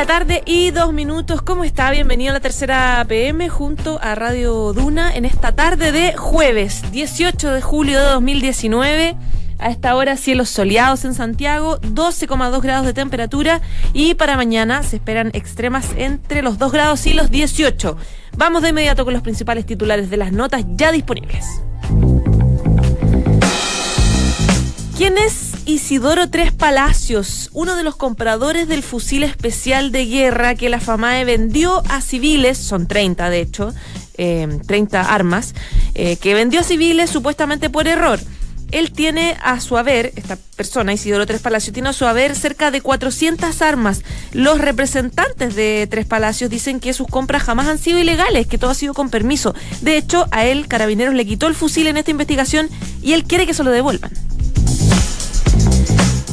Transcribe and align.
La 0.00 0.06
tarde 0.06 0.42
y 0.46 0.70
dos 0.70 0.94
minutos. 0.94 1.42
¿Cómo 1.42 1.62
está? 1.62 1.90
Bienvenido 1.90 2.30
a 2.30 2.32
la 2.32 2.40
tercera 2.40 3.04
PM 3.06 3.50
junto 3.50 4.00
a 4.00 4.14
Radio 4.14 4.72
Duna 4.72 5.14
en 5.14 5.26
esta 5.26 5.54
tarde 5.54 5.92
de 5.92 6.16
jueves 6.16 6.90
18 6.90 7.52
de 7.52 7.60
julio 7.60 7.98
de 7.98 8.06
2019. 8.06 9.16
A 9.58 9.68
esta 9.68 9.94
hora 9.94 10.16
cielos 10.16 10.48
soleados 10.48 11.04
en 11.04 11.12
Santiago, 11.12 11.78
12,2 11.82 12.62
grados 12.62 12.86
de 12.86 12.94
temperatura 12.94 13.60
y 13.92 14.14
para 14.14 14.38
mañana 14.38 14.82
se 14.82 14.96
esperan 14.96 15.32
extremas 15.34 15.88
entre 15.98 16.40
los 16.40 16.56
2 16.56 16.72
grados 16.72 17.04
y 17.04 17.12
los 17.12 17.30
18. 17.30 17.98
Vamos 18.38 18.62
de 18.62 18.70
inmediato 18.70 19.04
con 19.04 19.12
los 19.12 19.22
principales 19.22 19.66
titulares 19.66 20.08
de 20.08 20.16
las 20.16 20.32
notas 20.32 20.64
ya 20.76 20.92
disponibles. 20.92 21.44
¿Quién 24.96 25.18
es 25.18 25.49
Isidoro 25.66 26.30
Tres 26.30 26.52
Palacios, 26.52 27.50
uno 27.52 27.76
de 27.76 27.84
los 27.84 27.96
compradores 27.96 28.68
del 28.68 28.82
fusil 28.82 29.22
especial 29.22 29.92
de 29.92 30.06
guerra 30.06 30.54
que 30.54 30.68
la 30.68 30.80
FAMAE 30.80 31.24
vendió 31.24 31.82
a 31.88 32.00
civiles, 32.00 32.58
son 32.58 32.86
30 32.86 33.30
de 33.30 33.40
hecho, 33.40 33.74
eh, 34.18 34.60
30 34.66 35.00
armas, 35.00 35.54
que 35.94 36.34
vendió 36.34 36.60
a 36.60 36.64
civiles 36.64 37.10
supuestamente 37.10 37.68
por 37.68 37.86
error? 37.86 38.20
Él 38.72 38.92
tiene 38.92 39.36
a 39.42 39.60
su 39.60 39.76
haber, 39.76 40.12
esta 40.16 40.36
persona, 40.56 40.92
Isidoro 40.92 41.26
Tres 41.26 41.40
Palacios, 41.40 41.72
tiene 41.72 41.88
a 41.88 41.92
su 41.92 42.06
haber 42.06 42.36
cerca 42.36 42.70
de 42.70 42.80
400 42.80 43.62
armas. 43.62 44.02
Los 44.32 44.60
representantes 44.60 45.56
de 45.56 45.88
Tres 45.90 46.06
Palacios 46.06 46.50
dicen 46.50 46.78
que 46.78 46.92
sus 46.92 47.08
compras 47.08 47.42
jamás 47.42 47.66
han 47.66 47.78
sido 47.78 47.98
ilegales, 47.98 48.46
que 48.46 48.58
todo 48.58 48.70
ha 48.70 48.74
sido 48.74 48.94
con 48.94 49.10
permiso. 49.10 49.54
De 49.80 49.96
hecho, 49.96 50.26
a 50.30 50.44
él 50.46 50.68
Carabineros 50.68 51.14
le 51.14 51.26
quitó 51.26 51.48
el 51.48 51.54
fusil 51.54 51.88
en 51.88 51.96
esta 51.96 52.12
investigación 52.12 52.68
y 53.02 53.12
él 53.14 53.24
quiere 53.24 53.46
que 53.46 53.54
se 53.54 53.64
lo 53.64 53.70
devuelvan. 53.70 54.12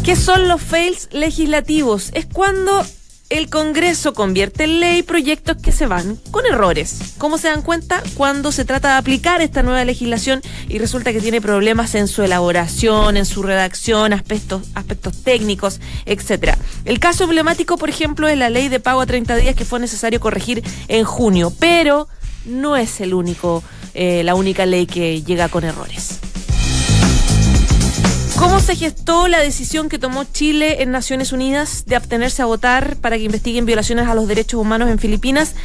¿Qué 0.08 0.16
son 0.16 0.48
los 0.48 0.62
fails 0.62 1.10
legislativos? 1.12 2.12
Es 2.14 2.26
cuando 2.26 2.82
el 3.30 3.50
Congreso 3.50 4.14
convierte 4.14 4.64
en 4.64 4.80
ley 4.80 5.04
proyectos 5.04 5.58
que 5.58 5.74
se 5.74 5.86
van 5.86 6.16
con 6.32 6.46
errores. 6.46 7.16
¿Cómo 7.18 7.38
se 7.38 7.50
dan 7.50 7.62
cuenta? 7.62 8.02
Cuando 8.14 8.54
se 8.54 8.64
trata 8.64 8.94
de 8.94 9.00
aplicar 9.00 9.42
esta 9.42 9.64
nueva 9.64 9.84
legislación 9.84 10.42
y 10.70 10.78
resulta 10.78 11.12
que 11.12 11.20
tiene 11.20 11.42
problemas 11.42 11.94
en 11.94 12.08
su 12.08 12.24
elaboración, 12.24 13.18
en 13.18 13.26
su 13.26 13.44
redacción, 13.44 14.14
aspectos, 14.14 14.62
aspectos 14.76 15.24
técnicos, 15.24 15.82
etcétera. 16.06 16.58
El 16.86 17.02
caso 17.02 17.26
emblemático, 17.26 17.78
por 17.78 17.90
ejemplo, 17.90 18.30
es 18.30 18.38
la 18.38 18.50
ley 18.50 18.70
de 18.70 18.80
pago 18.80 19.02
a 19.02 19.06
30 19.06 19.36
días 19.36 19.58
que 19.58 19.66
fue 19.66 19.82
necesario 19.82 20.22
corregir 20.22 20.64
en 20.88 21.04
junio, 21.04 21.52
pero 21.60 22.08
no 22.46 22.78
es 22.78 23.02
el 23.02 23.14
único, 23.14 23.62
eh, 23.94 24.24
la 24.24 24.36
única 24.36 24.66
ley 24.66 24.86
que 24.86 25.22
llega 25.22 25.50
con 25.50 25.66
errores. 25.66 26.22
¿Cómo 28.38 28.60
se 28.60 28.76
gestó 28.76 29.28
la 29.28 29.40
decisión 29.40 29.90
que 29.90 29.98
tomó 29.98 30.24
Chile 30.24 30.84
en 30.84 30.92
Naciones 30.92 31.32
Unidas 31.32 31.86
de 31.88 31.96
abstenerse 31.96 32.44
a 32.44 32.46
votar 32.46 32.96
para 32.98 33.18
que 33.18 33.24
investiguen 33.24 33.66
violaciones 33.66 34.08
a 34.08 34.14
los 34.14 34.28
derechos 34.28 34.62
humanos 34.62 34.92
en 34.92 35.00
Filipinas? 35.00 35.56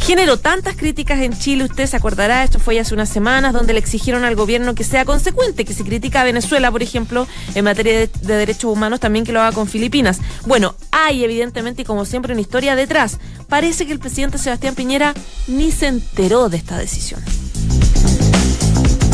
Generó 0.00 0.36
tantas 0.36 0.76
críticas 0.76 1.20
en 1.20 1.38
Chile, 1.38 1.64
usted 1.64 1.86
se 1.86 1.96
acordará, 1.96 2.42
esto 2.42 2.58
fue 2.58 2.80
hace 2.80 2.94
unas 2.94 3.08
semanas, 3.08 3.52
donde 3.52 3.74
le 3.74 3.78
exigieron 3.78 4.24
al 4.24 4.34
gobierno 4.34 4.74
que 4.74 4.82
sea 4.82 5.04
consecuente, 5.04 5.64
que 5.64 5.72
si 5.72 5.84
critica 5.84 6.22
a 6.22 6.24
Venezuela, 6.24 6.72
por 6.72 6.82
ejemplo, 6.82 7.28
en 7.54 7.64
materia 7.64 7.96
de, 7.96 8.10
de 8.22 8.36
derechos 8.36 8.72
humanos, 8.72 8.98
también 8.98 9.24
que 9.24 9.32
lo 9.32 9.40
haga 9.40 9.52
con 9.52 9.68
Filipinas. 9.68 10.18
Bueno, 10.46 10.74
hay 10.90 11.22
evidentemente, 11.22 11.82
y 11.82 11.84
como 11.84 12.04
siempre, 12.04 12.32
una 12.32 12.42
historia 12.42 12.74
detrás. 12.74 13.18
Parece 13.48 13.86
que 13.86 13.92
el 13.92 14.00
presidente 14.00 14.38
Sebastián 14.38 14.74
Piñera 14.74 15.14
ni 15.46 15.70
se 15.70 15.86
enteró 15.86 16.48
de 16.48 16.56
esta 16.56 16.76
decisión. 16.76 17.22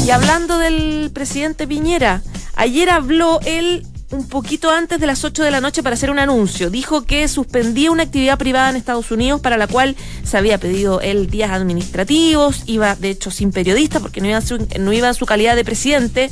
Y 0.07 0.11
hablando 0.11 0.59
del 0.59 1.11
presidente 1.13 1.67
Piñera, 1.69 2.23
Ayer 2.55 2.91
habló 2.91 3.41
él 3.45 3.87
un 4.13 4.29
poquito 4.29 4.71
antes 4.71 5.01
de 5.01 5.07
las 5.07 5.25
8 5.25 5.43
de 5.43 5.51
la 5.51 5.61
noche 5.61 5.83
para 5.83 5.95
hacer 5.95 6.11
un 6.11 6.19
anuncio. 6.19 6.71
Dijo 6.71 7.05
que 7.05 7.27
suspendía 7.29 7.91
una 7.91 8.03
actividad 8.05 8.39
privada 8.39 8.71
en 8.71 8.77
Estados 8.77 9.11
Unidos 9.11 9.41
para 9.41 9.57
la 9.57 9.67
cual 9.67 9.97
se 10.23 10.37
había 10.37 10.59
pedido 10.59 11.01
él 11.01 11.29
días 11.29 11.51
administrativos, 11.51 12.63
iba 12.67 12.95
de 12.95 13.11
hecho 13.11 13.31
sin 13.31 13.53
periodista 13.53 14.01
porque 14.01 14.21
no 14.21 14.29
iba 14.29 14.37
en 14.37 14.47
su, 14.47 14.67
en 14.71 15.15
su 15.15 15.27
calidad 15.27 15.57
de 15.57 15.65
presidente, 15.65 16.31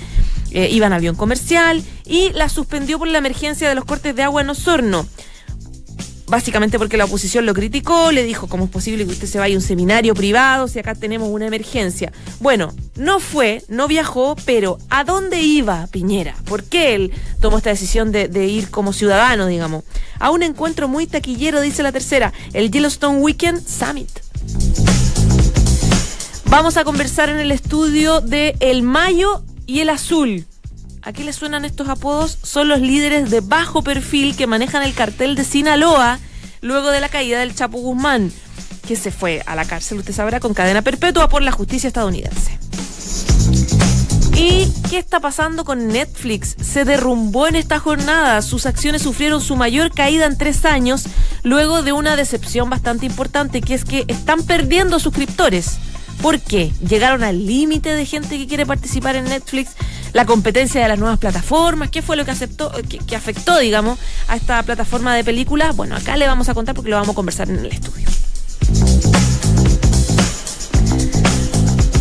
eh, 0.51 0.69
iba 0.71 0.87
en 0.87 0.93
avión 0.93 1.17
comercial 1.17 1.83
y 2.05 2.31
la 2.33 2.49
suspendió 2.49 2.99
por 2.99 3.09
la 3.09 3.19
emergencia 3.19 3.69
de 3.69 3.75
los 3.75 3.85
cortes 3.85 4.15
de 4.15 4.23
agua 4.23 4.43
en 4.43 4.51
Osorno 4.51 5.07
básicamente 6.31 6.79
porque 6.79 6.97
la 6.97 7.05
oposición 7.05 7.45
lo 7.45 7.53
criticó, 7.53 8.13
le 8.13 8.23
dijo 8.23 8.47
cómo 8.47 8.65
es 8.65 8.71
posible 8.71 9.05
que 9.05 9.13
usted 9.13 9.27
se 9.27 9.39
vaya 9.39 9.55
a 9.55 9.59
un 9.59 9.63
seminario 9.63 10.15
privado 10.15 10.69
si 10.69 10.79
acá 10.79 10.95
tenemos 10.95 11.29
una 11.29 11.47
emergencia. 11.47 12.13
Bueno, 12.39 12.73
no 12.97 13.19
fue, 13.21 13.65
no 13.69 13.89
viajó, 13.89 14.37
pero 14.47 14.79
¿a 14.89 15.05
dónde 15.05 15.43
iba 15.43 15.89
Piñera? 15.89 16.37
¿Por 16.45 16.63
qué 16.65 16.95
él 16.95 17.13
tomó 17.41 17.59
esta 17.59 17.71
decisión 17.71 18.13
de, 18.13 18.29
de 18.29 18.47
ir 18.47 18.71
como 18.71 18.93
ciudadano, 18.93 19.47
digamos? 19.47 19.85
A 20.21 20.31
un 20.31 20.43
encuentro 20.43 20.87
muy 20.87 21.07
taquillero, 21.07 21.61
dice 21.61 21.83
la 21.83 21.93
tercera, 21.93 22.33
el 22.53 22.71
Yellowstone 22.71 23.19
Weekend 23.19 23.67
Summit. 23.67 24.09
Vamos 26.47 26.77
a 26.77 26.85
conversar 26.85 27.29
en 27.29 27.39
el 27.39 27.53
estudio 27.53 28.21
de 28.21 28.57
El 28.61 28.83
Mayo 28.83 29.43
y 29.67 29.81
el 29.81 29.91
Azul. 29.91 30.47
¿A 31.03 31.13
qué 31.15 31.25
le 31.25 31.33
suenan 31.33 31.65
estos 31.65 31.89
apodos? 31.89 32.39
Son 32.43 32.69
los 32.69 32.81
líderes 32.81 33.31
de 33.31 33.41
bajo 33.41 33.83
perfil 33.83 34.37
que 34.37 34.47
manejan 34.47 34.83
el 34.83 34.93
cartel 34.93 35.35
de 35.35 35.45
Sinaloa 35.45 36.19
luego 36.61 36.91
de 36.91 37.01
la 37.01 37.09
caída 37.09 37.41
del 37.41 37.55
Chapo 37.55 37.79
Guzmán, 37.79 38.31
que 38.87 38.97
se 38.97 39.11
fue 39.11 39.43
a 39.47 39.57
la 39.57 39.65
cárcel, 39.65 39.99
usted 39.99 40.13
sabrá, 40.13 40.41
con 40.41 40.53
cadena 40.53 40.83
perpetua 40.83 41.31
por 41.31 41.41
la 41.41 41.53
justicia 41.53 41.89
estadounidense. 41.89 42.59
¿Y 44.37 44.71
qué 44.91 44.99
está 44.99 45.21
pasando 45.21 45.65
con 45.65 45.89
Netflix? 45.89 46.55
Se 46.63 46.85
derrumbó 46.85 47.47
en 47.47 47.57
esta 47.57 47.79
jornada. 47.79 48.43
Sus 48.43 48.67
acciones 48.67 49.03
sufrieron 49.03 49.41
su 49.41 49.57
mayor 49.57 49.93
caída 49.93 50.27
en 50.27 50.37
tres 50.37 50.67
años, 50.67 51.05
luego 51.43 51.83
de 51.83 51.93
una 51.93 52.15
decepción 52.15 52.69
bastante 52.69 53.07
importante, 53.07 53.63
que 53.63 53.75
es 53.75 53.87
que 53.87 54.05
están 54.09 54.43
perdiendo 54.43 54.99
suscriptores. 54.99 55.79
¿Por 56.23 56.39
qué? 56.41 56.73
Llegaron 56.87 57.25
al 57.25 57.47
límite 57.47 57.95
de 57.95 58.05
gente 58.05 58.37
que 58.37 58.47
quiere 58.47 58.67
participar 58.67 59.17
en 59.17 59.25
Netflix, 59.25 59.73
la 60.13 60.27
competencia 60.27 60.83
de 60.83 60.89
las 60.89 60.99
nuevas 60.99 61.19
plataformas, 61.19 61.91
¿qué 61.91 62.03
fue 62.03 62.17
lo 62.17 62.25
que, 62.25 62.31
aceptó, 62.31 62.73
que 63.07 63.17
afectó, 63.17 63.59
digamos, 63.59 63.99
a 64.29 64.37
esta 64.37 64.63
plataforma 64.63 65.15
de 65.15 65.25
películas? 65.25 65.75
Bueno, 65.77 65.97
acá 65.97 66.17
le 66.17 66.27
vamos 66.27 66.49
a 66.49 66.55
contar 66.55 66.75
porque 66.75 66.91
lo 66.91 66.97
vamos 66.97 67.13
a 67.13 67.15
conversar 67.15 67.49
en 67.49 67.61
el 67.61 67.67
estudio. 67.67 68.07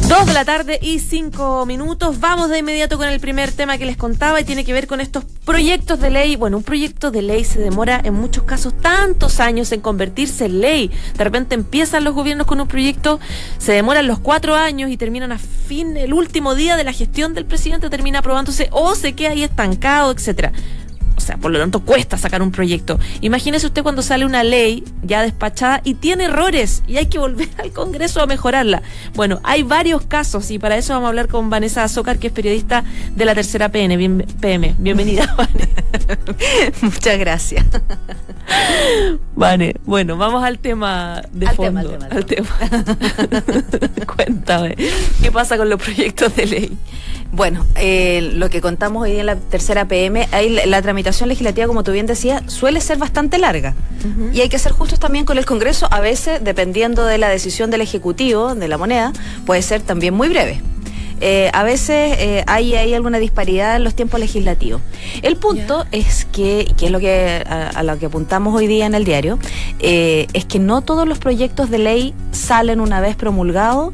Dos 0.09 0.25
de 0.25 0.33
la 0.33 0.43
tarde 0.43 0.79
y 0.81 0.97
cinco 0.97 1.67
minutos. 1.67 2.19
Vamos 2.19 2.49
de 2.49 2.57
inmediato 2.57 2.97
con 2.97 3.07
el 3.07 3.19
primer 3.19 3.51
tema 3.51 3.77
que 3.77 3.85
les 3.85 3.95
contaba 3.95 4.41
y 4.41 4.43
tiene 4.43 4.65
que 4.65 4.73
ver 4.73 4.87
con 4.87 5.01
estos 5.01 5.23
proyectos 5.45 5.99
de 5.99 6.09
ley. 6.09 6.35
Bueno, 6.35 6.57
un 6.57 6.63
proyecto 6.63 7.11
de 7.11 7.21
ley 7.21 7.43
se 7.43 7.59
demora 7.59 8.01
en 8.03 8.15
muchos 8.15 8.43
casos 8.43 8.73
tantos 8.81 9.39
años 9.39 9.71
en 9.71 9.81
convertirse 9.81 10.45
en 10.45 10.61
ley. 10.61 10.89
De 11.15 11.23
repente 11.23 11.53
empiezan 11.53 12.03
los 12.03 12.15
gobiernos 12.15 12.47
con 12.47 12.59
un 12.59 12.67
proyecto, 12.67 13.19
se 13.59 13.73
demoran 13.73 14.07
los 14.07 14.17
cuatro 14.17 14.55
años 14.55 14.89
y 14.89 14.97
terminan 14.97 15.31
a 15.31 15.37
fin, 15.37 15.95
el 15.95 16.11
último 16.11 16.55
día 16.55 16.75
de 16.75 16.85
la 16.85 16.91
gestión 16.91 17.35
del 17.35 17.45
presidente 17.45 17.91
termina 17.91 18.17
aprobándose 18.19 18.67
o 18.71 18.95
se 18.95 19.13
queda 19.13 19.29
ahí 19.29 19.43
estancado, 19.43 20.11
etcétera 20.11 20.53
o 21.19 21.21
sea, 21.21 21.35
por 21.35 21.51
lo 21.51 21.59
tanto 21.59 21.81
cuesta 21.81 22.17
sacar 22.17 22.41
un 22.41 22.49
proyecto. 22.51 22.97
Imagínese 23.19 23.67
usted 23.67 23.83
cuando 23.83 24.01
sale 24.01 24.25
una 24.25 24.41
ley 24.41 24.85
ya 25.03 25.21
despachada 25.21 25.81
y 25.83 25.95
tiene 25.95 26.23
errores 26.25 26.81
y 26.87 26.95
hay 26.95 27.07
que 27.07 27.19
volver 27.19 27.49
al 27.57 27.71
Congreso 27.73 28.21
a 28.21 28.25
mejorarla. 28.25 28.81
Bueno, 29.15 29.41
hay 29.43 29.63
varios 29.63 30.03
casos 30.05 30.49
y 30.49 30.59
para 30.59 30.77
eso 30.77 30.93
vamos 30.93 31.07
a 31.07 31.09
hablar 31.09 31.27
con 31.27 31.49
Vanessa 31.49 31.83
Azócar, 31.83 32.19
que 32.19 32.27
es 32.27 32.33
periodista 32.33 32.85
de 33.17 33.25
la 33.25 33.35
tercera 33.35 33.67
PN, 33.69 33.97
bien, 33.97 34.25
PM. 34.39 34.75
Bienvenida, 34.79 35.35
Vane. 35.37 35.69
Muchas 36.81 37.19
gracias. 37.19 37.65
Vale, 39.35 39.75
bueno, 39.85 40.15
vamos 40.15 40.43
al 40.43 40.59
tema 40.59 41.21
de 41.33 41.47
Al 41.47 41.55
fondo. 41.55 41.89
tema, 41.89 42.05
al 42.09 42.25
tema, 42.25 42.49
al 42.61 42.69
tema. 42.71 44.05
Cuéntame, 44.15 44.75
¿qué 45.21 45.31
pasa 45.33 45.57
con 45.57 45.69
los 45.69 45.81
proyectos 45.81 46.33
de 46.35 46.45
ley? 46.45 46.77
Bueno, 47.31 47.65
eh, 47.75 48.31
lo 48.33 48.49
que 48.49 48.59
contamos 48.59 49.03
hoy 49.03 49.17
en 49.17 49.27
la 49.27 49.35
tercera 49.35 49.87
PM, 49.87 50.27
ahí 50.31 50.49
la, 50.49 50.65
la 50.65 50.81
tramitación 50.81 51.08
legislativa, 51.25 51.67
como 51.67 51.83
tú 51.83 51.91
bien 51.91 52.05
decías, 52.05 52.43
suele 52.47 52.81
ser 52.81 52.97
bastante 52.97 53.37
larga. 53.37 53.75
Y 54.33 54.41
hay 54.41 54.49
que 54.49 54.59
ser 54.59 54.71
justos 54.71 54.99
también 54.99 55.25
con 55.25 55.37
el 55.37 55.45
Congreso, 55.45 55.87
a 55.91 55.99
veces, 55.99 56.43
dependiendo 56.43 57.05
de 57.05 57.17
la 57.17 57.29
decisión 57.29 57.69
del 57.69 57.81
Ejecutivo, 57.81 58.55
de 58.55 58.67
la 58.67 58.77
moneda, 58.77 59.11
puede 59.45 59.61
ser 59.61 59.81
también 59.81 60.13
muy 60.13 60.29
breve. 60.29 60.61
Eh, 61.21 61.49
a 61.53 61.63
veces 61.63 62.15
eh, 62.17 62.43
hay, 62.47 62.75
hay 62.75 62.93
alguna 62.93 63.19
disparidad 63.19 63.75
en 63.75 63.83
los 63.83 63.93
tiempos 63.93 64.21
legislativos. 64.21 64.81
El 65.21 65.35
punto 65.35 65.85
es 65.91 66.25
que, 66.31 66.73
que 66.77 66.85
es 66.85 66.91
lo 66.91 66.99
que 66.99 67.43
a, 67.45 67.69
a 67.69 67.83
lo 67.83 67.99
que 67.99 68.05
apuntamos 68.05 68.55
hoy 68.55 68.67
día 68.67 68.85
en 68.85 68.95
el 68.95 69.03
diario, 69.03 69.37
eh, 69.79 70.27
es 70.33 70.45
que 70.45 70.59
no 70.59 70.81
todos 70.81 71.07
los 71.07 71.19
proyectos 71.19 71.69
de 71.69 71.79
ley 71.79 72.13
salen 72.31 72.79
una 72.79 73.01
vez 73.01 73.17
promulgados. 73.17 73.93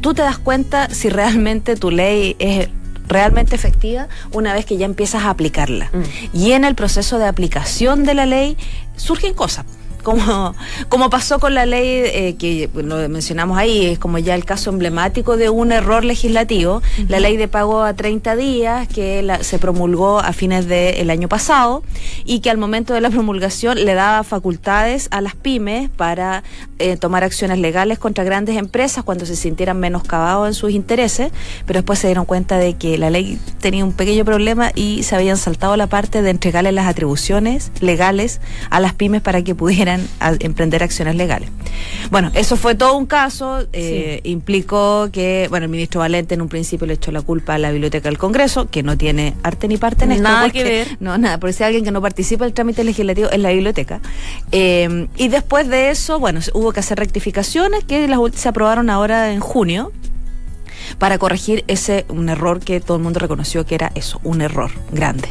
Tú 0.00 0.12
te 0.12 0.22
das 0.22 0.38
cuenta 0.38 0.88
si 0.90 1.08
realmente 1.08 1.76
tu 1.76 1.90
ley 1.92 2.34
es 2.40 2.68
realmente 3.08 3.54
efectiva 3.54 4.08
una 4.32 4.52
vez 4.52 4.64
que 4.64 4.76
ya 4.76 4.86
empiezas 4.86 5.24
a 5.24 5.30
aplicarla. 5.30 5.90
Mm. 5.92 6.36
Y 6.36 6.52
en 6.52 6.64
el 6.64 6.74
proceso 6.74 7.18
de 7.18 7.26
aplicación 7.26 8.04
de 8.04 8.14
la 8.14 8.26
ley 8.26 8.56
surgen 8.96 9.34
cosas 9.34 9.64
como, 10.06 10.54
como 10.88 11.10
pasó 11.10 11.40
con 11.40 11.54
la 11.54 11.66
ley 11.66 11.84
eh, 12.04 12.36
que 12.38 12.70
lo 12.74 13.08
mencionamos 13.08 13.58
ahí, 13.58 13.86
es 13.86 13.98
como 13.98 14.18
ya 14.18 14.36
el 14.36 14.44
caso 14.44 14.70
emblemático 14.70 15.36
de 15.36 15.50
un 15.50 15.72
error 15.72 16.04
legislativo, 16.04 16.80
la 17.08 17.18
ley 17.18 17.36
de 17.36 17.48
pago 17.48 17.82
a 17.82 17.92
30 17.94 18.36
días 18.36 18.86
que 18.86 19.24
la- 19.24 19.42
se 19.42 19.58
promulgó 19.58 20.20
a 20.20 20.32
fines 20.32 20.68
del 20.68 21.10
año 21.10 21.28
pasado 21.28 21.82
y 22.24 22.38
que 22.38 22.50
al 22.50 22.56
momento 22.56 22.94
de 22.94 23.00
la 23.00 23.10
promulgación 23.10 23.84
le 23.84 23.94
daba 23.94 24.22
facultades 24.22 25.08
a 25.10 25.20
las 25.20 25.34
pymes 25.34 25.90
para 25.90 26.44
eh, 26.78 26.96
tomar 26.96 27.24
acciones 27.24 27.58
legales 27.58 27.98
contra 27.98 28.22
grandes 28.22 28.56
empresas 28.56 29.02
cuando 29.02 29.26
se 29.26 29.34
sintieran 29.34 29.80
menoscabados 29.80 30.46
en 30.46 30.54
sus 30.54 30.70
intereses, 30.70 31.32
pero 31.66 31.78
después 31.78 31.98
se 31.98 32.06
dieron 32.06 32.26
cuenta 32.26 32.58
de 32.58 32.74
que 32.74 32.96
la 32.96 33.10
ley 33.10 33.40
tenía 33.60 33.84
un 33.84 33.92
pequeño 33.92 34.24
problema 34.24 34.70
y 34.76 35.02
se 35.02 35.16
habían 35.16 35.36
saltado 35.36 35.76
la 35.76 35.88
parte 35.88 36.22
de 36.22 36.30
entregarle 36.30 36.70
las 36.70 36.86
atribuciones 36.86 37.72
legales 37.80 38.40
a 38.70 38.78
las 38.78 38.94
pymes 38.94 39.20
para 39.20 39.42
que 39.42 39.56
pudieran 39.56 39.95
a- 40.20 40.34
emprender 40.40 40.82
acciones 40.82 41.14
legales. 41.16 41.50
Bueno, 42.10 42.30
eso 42.34 42.56
fue 42.56 42.74
todo 42.74 42.96
un 42.96 43.06
caso, 43.06 43.66
eh, 43.72 44.20
implicó 44.24 45.08
que, 45.12 45.46
bueno, 45.50 45.64
el 45.64 45.70
ministro 45.70 46.00
Valente 46.00 46.34
en 46.34 46.42
un 46.42 46.48
principio 46.48 46.86
le 46.86 46.94
echó 46.94 47.10
la 47.12 47.22
culpa 47.22 47.54
a 47.54 47.58
la 47.58 47.70
Biblioteca 47.70 48.08
del 48.08 48.18
Congreso, 48.18 48.68
que 48.70 48.82
no 48.82 48.96
tiene 48.96 49.34
arte 49.42 49.68
ni 49.68 49.76
parte 49.76 50.04
en 50.04 50.12
esto. 50.12 50.22
Nada 50.22 50.42
porque- 50.42 50.58
que 50.58 50.64
ver. 50.64 50.96
No, 51.00 51.18
nada, 51.18 51.38
porque 51.38 51.52
si 51.52 51.62
alguien 51.64 51.84
que 51.84 51.90
no 51.90 52.00
participa 52.00 52.44
del 52.44 52.54
trámite 52.54 52.84
legislativo 52.84 53.28
es 53.30 53.38
la 53.38 53.50
biblioteca. 53.50 54.00
Eh, 54.52 55.08
y 55.16 55.28
después 55.28 55.68
de 55.68 55.90
eso, 55.90 56.18
bueno, 56.18 56.40
hubo 56.54 56.72
que 56.72 56.80
hacer 56.80 56.98
rectificaciones 56.98 57.84
que 57.84 58.08
las, 58.08 58.18
se 58.34 58.48
aprobaron 58.48 58.90
ahora 58.90 59.32
en 59.32 59.40
junio 59.40 59.92
para 60.98 61.18
corregir 61.18 61.64
ese 61.66 62.04
un 62.08 62.28
error 62.28 62.60
que 62.60 62.80
todo 62.80 62.96
el 62.96 63.02
mundo 63.02 63.18
reconoció 63.18 63.66
que 63.66 63.74
era 63.74 63.90
eso, 63.96 64.20
un 64.22 64.40
error 64.40 64.70
grande. 64.92 65.28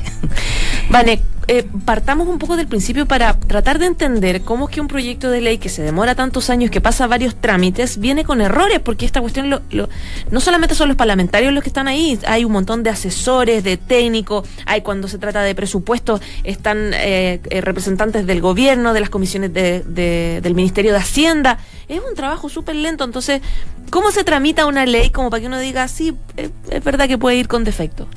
Vale, 0.90 1.22
eh, 1.48 1.66
partamos 1.86 2.28
un 2.28 2.38
poco 2.40 2.56
del 2.58 2.68
principio 2.68 3.06
para 3.08 3.38
tratar 3.40 3.80
de 3.80 3.86
entender 3.88 4.42
cómo 4.42 4.68
es 4.70 4.74
que 4.76 4.82
un 4.82 4.88
proyecto 4.88 5.30
de 5.30 5.42
ley 5.42 5.58
que 5.58 5.68
se 5.70 5.82
demora 5.82 6.16
tantos 6.16 6.50
años, 6.50 6.70
que 6.72 6.80
pasa 6.82 7.08
varios 7.08 7.36
trámites, 7.36 7.98
viene 8.00 8.24
con 8.24 8.40
errores, 8.40 8.80
porque 8.80 9.06
esta 9.06 9.20
cuestión 9.20 9.50
lo- 9.50 9.62
lo- 9.72 9.90
no 10.32 10.40
solamente 10.40 10.74
son 10.76 10.88
los 10.88 10.98
parlamentarios 10.98 11.54
los 11.54 11.64
que 11.64 11.70
están 11.70 11.88
ahí, 11.88 12.20
hay 12.28 12.46
un 12.46 12.52
montón 12.52 12.84
de 12.84 12.92
asesores, 12.92 13.64
de 13.64 13.78
técnicos, 13.78 14.48
hay 14.66 14.82
cuando 14.82 15.08
se 15.08 15.18
trata 15.18 15.42
de 15.42 15.54
presupuestos, 15.56 16.22
están 16.44 16.92
eh, 16.94 17.40
eh, 17.50 17.62
representantes 17.62 18.26
del 18.26 18.42
gobierno, 18.42 18.94
de 18.94 19.00
las 19.00 19.10
comisiones 19.10 19.54
de- 19.54 19.82
de- 19.82 20.40
del 20.42 20.56
Ministerio 20.56 20.94
de 20.94 21.00
Hacienda. 21.00 21.58
Es 21.88 22.00
un 22.08 22.16
trabajo 22.16 22.48
súper 22.50 22.76
lento, 22.76 23.04
entonces, 23.04 23.42
¿cómo 23.90 24.12
se 24.12 24.24
tramita 24.24 24.66
una 24.66 24.86
ley 24.86 25.10
como 25.10 25.30
para 25.30 25.42
que 25.42 25.48
uno 25.48 25.60
diga, 25.60 25.88
sí, 25.88 26.16
eh, 26.38 26.50
es 26.70 26.84
verdad 26.84 27.08
que 27.08 27.18
puede 27.18 27.38
ir 27.38 27.48
con 27.48 27.64
defecto? 27.64 28.08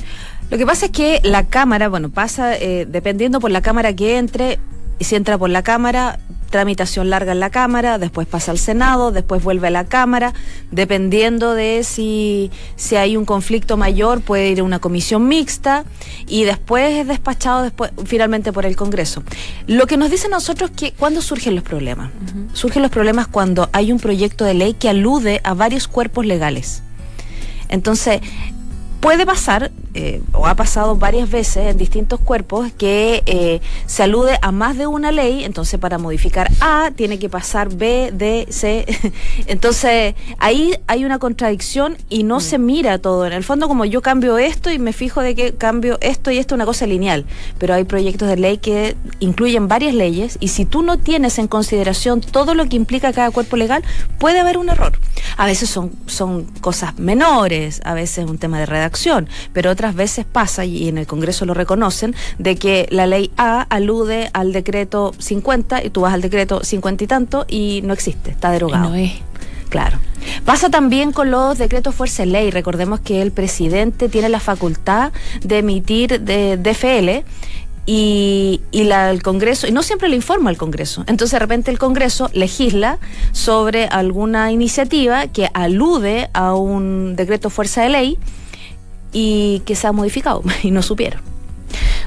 Lo 0.51 0.57
que 0.57 0.67
pasa 0.67 0.87
es 0.87 0.93
que 0.93 1.21
la 1.25 1.45
Cámara, 1.47 1.89
bueno, 1.89 2.09
pasa 2.09 2.57
eh, 2.57 2.87
dependiendo 2.89 3.41
por 3.41 3.51
la 3.51 3.61
Cámara 3.61 3.95
que 3.95 4.17
entre, 4.17 4.59
y 4.99 5.05
si 5.05 5.15
entra 5.15 5.37
por 5.37 5.51
la 5.51 5.63
Cámara, 5.63 6.19
tramitación 6.49 7.11
larga 7.11 7.33
en 7.33 7.41
la 7.41 7.51
Cámara, 7.51 7.99
después 7.99 8.27
pasa 8.27 8.51
al 8.53 8.59
Senado, 8.59 9.13
después 9.13 9.43
vuelve 9.43 9.69
a 9.69 9.71
la 9.71 9.85
Cámara, 9.85 10.33
dependiendo 10.71 11.55
de 11.55 11.85
si, 11.85 12.51
si 12.77 12.97
hay 12.97 13.17
un 13.17 13.25
conflicto 13.25 13.77
mayor, 13.77 14.23
puede 14.23 14.49
ir 14.49 14.61
a 14.61 14.65
una 14.65 14.79
comisión 14.79 15.29
mixta 15.29 15.85
y 16.27 16.45
después 16.45 16.97
es 16.97 17.07
despachado 17.07 17.63
después, 17.63 17.93
finalmente 18.07 18.53
por 18.53 18.65
el 18.65 18.77
Congreso. 18.77 19.23
Lo 19.67 19.87
que 19.87 19.97
nos 19.97 20.11
dice 20.11 20.29
a 20.29 20.31
nosotros 20.31 20.71
que 20.71 20.93
cuando 20.93 21.21
surgen 21.21 21.55
los 21.55 21.65
problemas, 21.65 22.11
surgen 22.55 22.83
los 22.83 22.91
problemas 22.91 23.27
cuando 23.27 23.69
hay 23.73 23.93
un 23.93 23.99
proyecto 23.99 24.45
de 24.45 24.55
ley 24.55 24.75
que 24.75 24.89
alude 24.89 25.41
a 25.45 25.55
varios 25.55 25.89
cuerpos 25.89 26.25
legales. 26.25 26.83
Entonces, 27.69 28.23
puede 29.01 29.27
pasar, 29.27 29.71
eh, 30.01 30.23
o 30.33 30.47
ha 30.47 30.55
pasado 30.55 30.95
varias 30.95 31.29
veces 31.29 31.67
en 31.67 31.77
distintos 31.77 32.21
cuerpos, 32.21 32.71
que 32.71 33.25
eh, 33.27 33.61
se 33.87 34.05
alude 34.05 34.39
a 34.43 34.53
más 34.53 34.79
de 34.79 34.87
una 34.87 35.11
ley, 35.11 35.43
entonces 35.43 35.81
para 35.81 35.99
modificar 35.99 36.53
A 36.61 36.93
tiene 36.95 37.19
que 37.19 37.29
pasar 37.29 37.69
B, 37.69 38.13
D, 38.15 38.47
C. 38.49 38.87
Entonces 39.49 40.15
ahí 40.39 40.77
hay 40.87 41.05
una 41.05 41.19
contradicción 41.19 41.97
y 42.09 42.23
no 42.23 42.39
se 42.39 42.59
mira 42.59 42.99
todo. 42.99 43.27
En 43.27 43.33
el 43.33 43.43
fondo, 43.43 43.67
como 43.67 43.85
yo 43.87 44.01
cambio 44.01 44.39
esto 44.39 44.71
y 44.71 44.79
me 44.79 44.93
fijo 44.93 45.21
de 45.21 45.35
que 45.35 45.55
cambio 45.55 45.99
esto 46.01 46.31
y 46.31 46.39
esto, 46.39 46.55
una 46.55 46.65
cosa 46.65 46.87
lineal. 46.87 47.25
Pero 47.59 47.75
hay 47.75 47.83
proyectos 47.83 48.29
de 48.29 48.37
ley 48.37 48.59
que 48.59 48.97
incluyen 49.19 49.67
varias 49.67 49.95
leyes 49.95 50.39
y 50.39 50.49
si 50.49 50.65
tú 50.65 50.83
no 50.83 50.99
tienes 50.99 51.41
en 51.41 51.49
consideración 51.49 52.21
todo 52.21 52.55
lo 52.55 52.69
que 52.69 52.77
implica 52.77 53.13
cada 53.13 53.33
cuerpo 53.33 53.57
legal, 53.57 53.83
puede 54.21 54.39
haber 54.39 54.59
un 54.59 54.69
error. 54.69 54.93
A 55.37 55.47
veces 55.47 55.69
son, 55.69 55.91
son 56.07 56.45
cosas 56.61 56.97
menores, 57.01 57.81
a 57.85 57.95
veces 57.95 58.19
es 58.19 58.31
un 58.31 58.39
tema 58.39 58.61
de 58.61 58.67
redacción, 58.67 59.29
pero 59.53 59.73
otras 59.73 59.88
veces 59.95 60.25
pasa, 60.25 60.65
y 60.65 60.89
en 60.89 60.99
el 60.99 61.07
Congreso 61.07 61.47
lo 61.47 61.55
reconocen, 61.55 62.15
de 62.39 62.57
que 62.57 62.87
la 62.91 63.07
ley 63.07 63.31
A 63.37 63.63
alude 63.63 64.31
al 64.33 64.53
decreto 64.53 65.15
50 65.19 65.85
y 65.85 65.91
tú 65.91 66.03
vas 66.03 66.15
al 66.15 66.23
decreto 66.23 66.63
50 66.63 67.05
y 67.05 67.07
tanto 67.07 67.47
y 67.49 67.81
no 67.85 67.93
existe, 67.93 68.31
está 68.31 68.51
derogado. 68.51 68.91
No 68.91 68.95
es. 68.95 69.13
Claro. 69.69 69.99
Pasa 70.45 70.71
también 70.71 71.13
con 71.13 71.31
los 71.31 71.59
decretos 71.59 71.95
fuerza 71.95 72.23
de 72.23 72.31
ley. 72.31 72.51
Recordemos 72.51 73.01
que 73.01 73.23
el 73.23 73.33
presidente 73.33 74.09
tiene 74.09 74.29
la 74.29 74.41
facultad 74.41 75.13
de 75.43 75.59
emitir 75.59 76.21
de 76.21 76.57
DFL 76.57 77.25
y, 77.87 78.61
y 78.71 78.85
la, 78.85 79.11
el 79.11 79.23
Congreso, 79.23 79.67
y 79.67 79.73
no 79.73 79.83
siempre 79.83 80.11
le 80.11 80.17
informa 80.17 80.51
al 80.51 80.59
Congreso. 80.59 81.05
Entonces 81.07 81.33
de 81.33 81.39
repente 81.39 81.71
el 81.71 81.79
Congreso 81.79 82.29
legisla 82.35 82.99
sobre 83.33 83.87
alguna 83.87 84.53
iniciativa 84.53 85.27
que 85.29 85.49
alude 85.55 86.29
a 86.35 86.55
un 86.55 87.17
decreto 87.17 87.49
fuerza 87.49 87.83
de 87.83 87.89
ley 87.89 88.19
y 89.13 89.61
que 89.61 89.75
se 89.75 89.87
ha 89.87 89.93
modificado 89.93 90.43
y 90.63 90.71
no 90.71 90.83
supieron. 90.83 91.21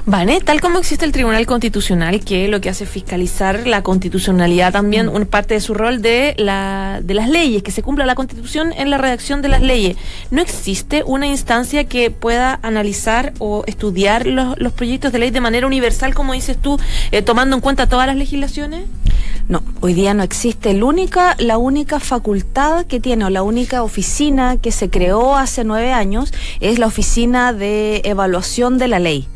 Vale, 0.04 0.40
tal 0.40 0.60
como 0.60 0.80
existe 0.80 1.04
el 1.04 1.12
Tribunal 1.12 1.46
Constitucional, 1.46 2.24
que 2.24 2.48
lo 2.48 2.60
que 2.60 2.68
hace 2.68 2.82
es 2.82 2.90
fiscalizar 2.90 3.68
la 3.68 3.84
constitucionalidad 3.84 4.72
también, 4.72 5.08
una 5.08 5.26
parte 5.26 5.54
de 5.54 5.60
su 5.60 5.74
rol 5.74 6.02
de, 6.02 6.34
la, 6.38 6.98
de 7.04 7.14
las 7.14 7.28
leyes, 7.28 7.62
que 7.62 7.70
se 7.70 7.84
cumpla 7.84 8.04
la 8.04 8.16
Constitución 8.16 8.72
en 8.76 8.90
la 8.90 8.98
redacción 8.98 9.42
de 9.42 9.48
las 9.48 9.62
leyes. 9.62 9.96
¿No 10.32 10.42
existe 10.42 11.04
una 11.06 11.28
instancia 11.28 11.84
que 11.84 12.10
pueda 12.10 12.58
analizar 12.64 13.32
o 13.38 13.62
estudiar 13.68 14.26
los, 14.26 14.58
los 14.58 14.72
proyectos 14.72 15.12
de 15.12 15.20
ley 15.20 15.30
de 15.30 15.40
manera 15.40 15.68
universal, 15.68 16.14
como 16.14 16.32
dices 16.32 16.56
tú, 16.60 16.80
eh, 17.12 17.22
tomando 17.22 17.54
en 17.54 17.62
cuenta 17.62 17.88
todas 17.88 18.08
las 18.08 18.16
legislaciones? 18.16 18.86
No, 19.46 19.62
hoy 19.82 19.94
día 19.94 20.14
no 20.14 20.24
existe. 20.24 20.72
El 20.72 20.82
única, 20.82 21.36
la 21.38 21.58
única 21.58 22.00
facultad 22.00 22.86
que 22.86 22.98
tiene 22.98 23.26
o 23.26 23.30
la 23.30 23.44
única 23.44 23.84
oficina 23.84 24.56
que 24.56 24.72
se 24.72 24.90
creó 24.90 25.36
hace 25.36 25.62
nueve 25.62 25.92
años 25.92 26.34
es 26.58 26.80
la 26.80 26.88
oficina 26.88 27.52
de 27.52 28.02
evaluación 28.04 28.78
de 28.78 28.88
la 28.88 28.98
ley 28.98 29.28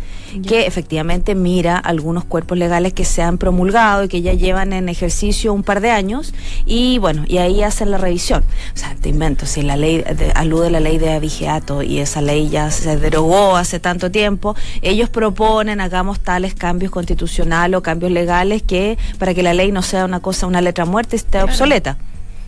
que 0.46 0.66
efectivamente 0.66 1.34
mira 1.34 1.76
algunos 1.76 2.24
cuerpos 2.24 2.58
legales 2.58 2.92
que 2.92 3.04
se 3.04 3.22
han 3.22 3.38
promulgado 3.38 4.04
y 4.04 4.08
que 4.08 4.22
ya 4.22 4.32
llevan 4.32 4.72
en 4.72 4.88
ejercicio 4.88 5.52
un 5.52 5.62
par 5.62 5.80
de 5.80 5.90
años 5.90 6.34
y 6.64 6.98
bueno, 6.98 7.24
y 7.26 7.38
ahí 7.38 7.62
hacen 7.62 7.90
la 7.90 7.98
revisión. 7.98 8.42
O 8.74 8.78
sea, 8.78 8.94
te 9.00 9.08
invento, 9.08 9.46
si 9.46 9.62
la 9.62 9.76
ley 9.76 9.98
de- 9.98 10.32
alude 10.34 10.66
a 10.68 10.70
la 10.70 10.80
ley 10.80 10.98
de 10.98 11.12
abigeato 11.12 11.82
y 11.82 11.98
esa 12.00 12.20
ley 12.20 12.48
ya 12.48 12.70
se 12.70 12.96
derogó 12.96 13.56
hace 13.56 13.80
tanto 13.80 14.10
tiempo, 14.10 14.56
ellos 14.82 15.08
proponen 15.08 15.80
hagamos 15.80 16.20
tales 16.20 16.54
cambios 16.54 16.90
constitucionales 16.92 17.78
o 17.78 17.82
cambios 17.82 18.12
legales 18.12 18.62
que 18.62 18.98
para 19.18 19.34
que 19.34 19.42
la 19.42 19.54
ley 19.54 19.72
no 19.72 19.82
sea 19.82 20.04
una 20.04 20.20
cosa, 20.20 20.46
una 20.46 20.60
letra 20.60 20.84
muerta 20.84 21.14
y 21.14 21.18
esté 21.18 21.42
obsoleta. 21.42 21.98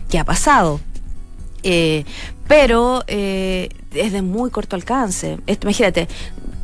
¿Qué 0.09 0.19
ha 0.19 0.25
pasado? 0.25 0.79
Eh, 1.63 2.05
pero 2.49 3.03
eh, 3.07 3.69
es 3.93 4.11
de 4.11 4.23
muy 4.23 4.49
corto 4.49 4.75
alcance. 4.75 5.37
Esto, 5.45 5.67
imagínate, 5.67 6.07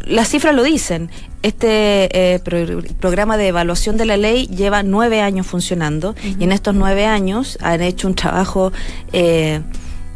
las 0.06 0.28
cifras 0.30 0.54
lo 0.56 0.64
dicen. 0.64 1.10
Este 1.44 2.10
eh, 2.12 2.40
pro- 2.40 2.82
programa 3.00 3.38
de 3.38 3.50
evaluación 3.50 3.96
de 3.96 4.06
la 4.06 4.18
ley 4.18 4.48
lleva 4.48 4.82
nueve 4.82 5.22
años 5.22 5.46
funcionando 5.46 6.16
y 6.40 6.44
en 6.44 6.52
estos 6.52 6.74
nueve 6.74 7.06
años 7.06 7.60
han 7.62 7.82
hecho 7.84 8.08
un 8.08 8.16
trabajo 8.16 8.72
eh, 9.14 9.62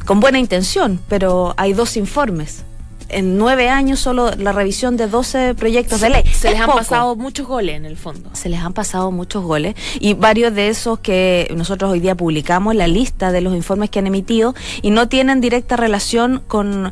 con 0.05 0.19
buena 0.19 0.39
intención, 0.39 0.99
pero 1.07 1.53
hay 1.55 1.73
dos 1.73 1.97
informes. 1.97 2.63
En 3.09 3.37
nueve 3.37 3.69
años 3.69 3.99
solo 3.99 4.31
la 4.37 4.51
revisión 4.51 4.97
de 4.97 5.07
12 5.07 5.55
proyectos 5.55 6.01
de 6.01 6.09
ley. 6.09 6.23
Se 6.25 6.49
Es 6.49 6.53
les 6.53 6.61
han 6.61 6.69
pasado 6.69 7.15
muchos 7.15 7.47
goles 7.47 7.75
en 7.75 7.85
el 7.85 7.97
fondo. 7.97 8.29
se 8.33 8.49
les 8.49 8.61
han 8.61 8.73
pasado 8.73 9.11
muchos 9.11 9.43
goles 9.43 9.75
y 9.99 10.13
varios 10.13 10.53
de 10.53 10.69
esos 10.69 10.99
que 10.99 11.51
nosotros 11.55 11.91
hoy 11.91 11.99
día 11.99 12.15
publicamos 12.15 12.75
la 12.75 12.87
lista 12.87 13.31
de 13.31 13.41
los 13.41 13.55
informes 13.55 13.89
que 13.89 13.99
han 13.99 14.07
emitido 14.07 14.53
y 14.81 14.91
no 14.91 15.07
tienen 15.07 15.41
directa 15.41 15.75
relación 15.75 16.41
con 16.47 16.91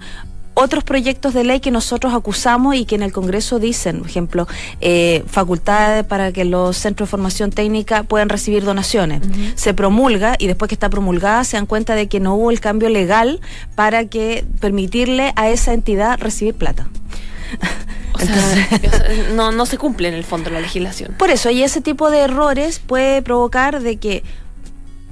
otros 0.59 0.83
proyectos 0.83 1.35
de 1.35 1.43
ley 1.43 1.59
que 1.59 1.69
nosotros 1.69 2.15
acusamos 2.15 2.75
y 2.75 2.85
que 2.85 2.95
en 2.95 3.03
el 3.03 3.11
Congreso 3.11 3.59
dicen, 3.59 3.99
por 3.99 4.07
ejemplo, 4.09 4.47
eh, 4.81 5.23
facultades 5.27 6.03
para 6.03 6.31
que 6.31 6.45
los 6.45 6.75
centros 6.77 7.07
de 7.07 7.11
formación 7.11 7.51
técnica 7.51 8.01
puedan 8.01 8.27
recibir 8.27 8.63
donaciones. 8.63 9.21
Se 9.53 9.75
promulga 9.75 10.35
y 10.39 10.47
después 10.47 10.67
que 10.69 10.75
está 10.75 10.89
promulgada 10.89 11.43
se 11.43 11.57
dan 11.57 11.67
cuenta 11.67 11.93
de 11.93 12.07
que 12.07 12.19
no 12.19 12.33
hubo 12.33 12.49
el 12.49 12.59
cambio 12.59 12.89
legal 12.89 13.39
para 13.75 14.05
que 14.05 14.45
permitirle 14.59 15.31
a 15.35 15.47
esa 15.47 15.73
entidad 15.73 16.19
recibir 16.19 16.55
plata. 16.55 16.87
O 18.13 18.19
sea, 18.19 18.67
no, 19.35 19.51
no 19.51 19.65
se 19.67 19.77
cumple 19.77 20.07
en 20.07 20.15
el 20.15 20.23
fondo 20.23 20.49
la 20.49 20.59
legislación. 20.59 21.13
Por 21.19 21.29
eso, 21.29 21.51
y 21.51 21.61
ese 21.61 21.81
tipo 21.81 22.09
de 22.09 22.21
errores 22.21 22.79
puede 22.79 23.21
provocar 23.21 23.81
de 23.81 23.97
que 23.97 24.23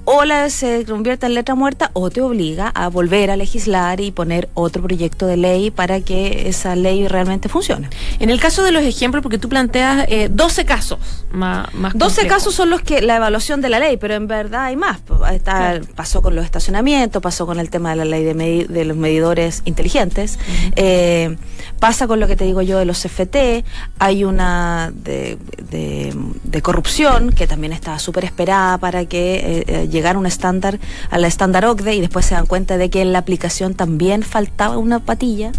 o 0.05 0.23
la 0.25 0.49
se 0.49 0.85
convierte 0.85 1.25
en 1.25 1.33
letra 1.33 1.55
muerta 1.55 1.89
o 1.93 2.09
te 2.09 2.21
obliga 2.21 2.69
a 2.69 2.87
volver 2.89 3.31
a 3.31 3.35
legislar 3.35 3.99
y 4.01 4.11
poner 4.11 4.49
otro 4.53 4.81
proyecto 4.83 5.25
de 5.27 5.37
ley 5.37 5.71
para 5.71 6.01
que 6.01 6.47
esa 6.47 6.75
ley 6.75 7.07
realmente 7.07 7.49
funcione. 7.49 7.89
En 8.19 8.29
el 8.29 8.39
caso 8.39 8.63
de 8.63 8.71
los 8.71 8.83
ejemplos, 8.83 9.23
porque 9.23 9.37
tú 9.37 9.49
planteas 9.49 10.05
eh, 10.09 10.29
12 10.31 10.65
casos 10.65 10.99
más, 11.31 11.73
más 11.73 11.93
12 11.93 11.99
complejos. 12.15 12.27
casos 12.37 12.55
son 12.55 12.69
los 12.69 12.81
que 12.81 13.01
la 13.01 13.17
evaluación 13.17 13.61
de 13.61 13.69
la 13.69 13.79
ley, 13.79 13.97
pero 13.97 14.13
en 14.13 14.27
verdad 14.27 14.65
hay 14.65 14.75
más. 14.75 14.99
Está. 15.31 15.81
Pasó 15.95 16.21
con 16.21 16.35
los 16.35 16.45
estacionamientos, 16.45 17.21
pasó 17.21 17.45
con 17.45 17.59
el 17.59 17.69
tema 17.69 17.89
de 17.89 17.95
la 17.97 18.05
ley 18.05 18.23
de, 18.23 18.35
medi- 18.35 18.67
de 18.67 18.85
los 18.85 18.95
medidores 18.97 19.61
inteligentes, 19.65 20.37
eh, 20.75 21.35
pasa 21.79 22.07
con 22.07 22.19
lo 22.19 22.27
que 22.27 22.35
te 22.35 22.45
digo 22.45 22.61
yo 22.61 22.77
de 22.77 22.85
los 22.85 23.01
CFT, 23.01 23.63
hay 23.99 24.23
una 24.23 24.91
de, 24.93 25.37
de- 25.69 26.13
de 26.43 26.61
corrupción 26.61 27.31
que 27.31 27.47
también 27.47 27.73
estaba 27.73 27.99
súper 27.99 28.23
esperada 28.25 28.77
para 28.77 29.05
que 29.05 29.63
eh, 29.67 29.87
eh, 29.95 29.99
llegara 29.99 30.19
un 30.19 30.25
estándar, 30.25 30.79
a 31.09 31.17
la 31.17 31.27
estándar 31.27 31.65
OCDE 31.65 31.95
y 31.95 32.01
después 32.01 32.25
se 32.25 32.35
dan 32.35 32.45
cuenta 32.45 32.77
de 32.77 32.89
que 32.89 33.01
en 33.01 33.13
la 33.13 33.19
aplicación 33.19 33.73
también 33.73 34.23
faltaba 34.23 34.77
una 34.77 34.99
patilla 34.99 35.51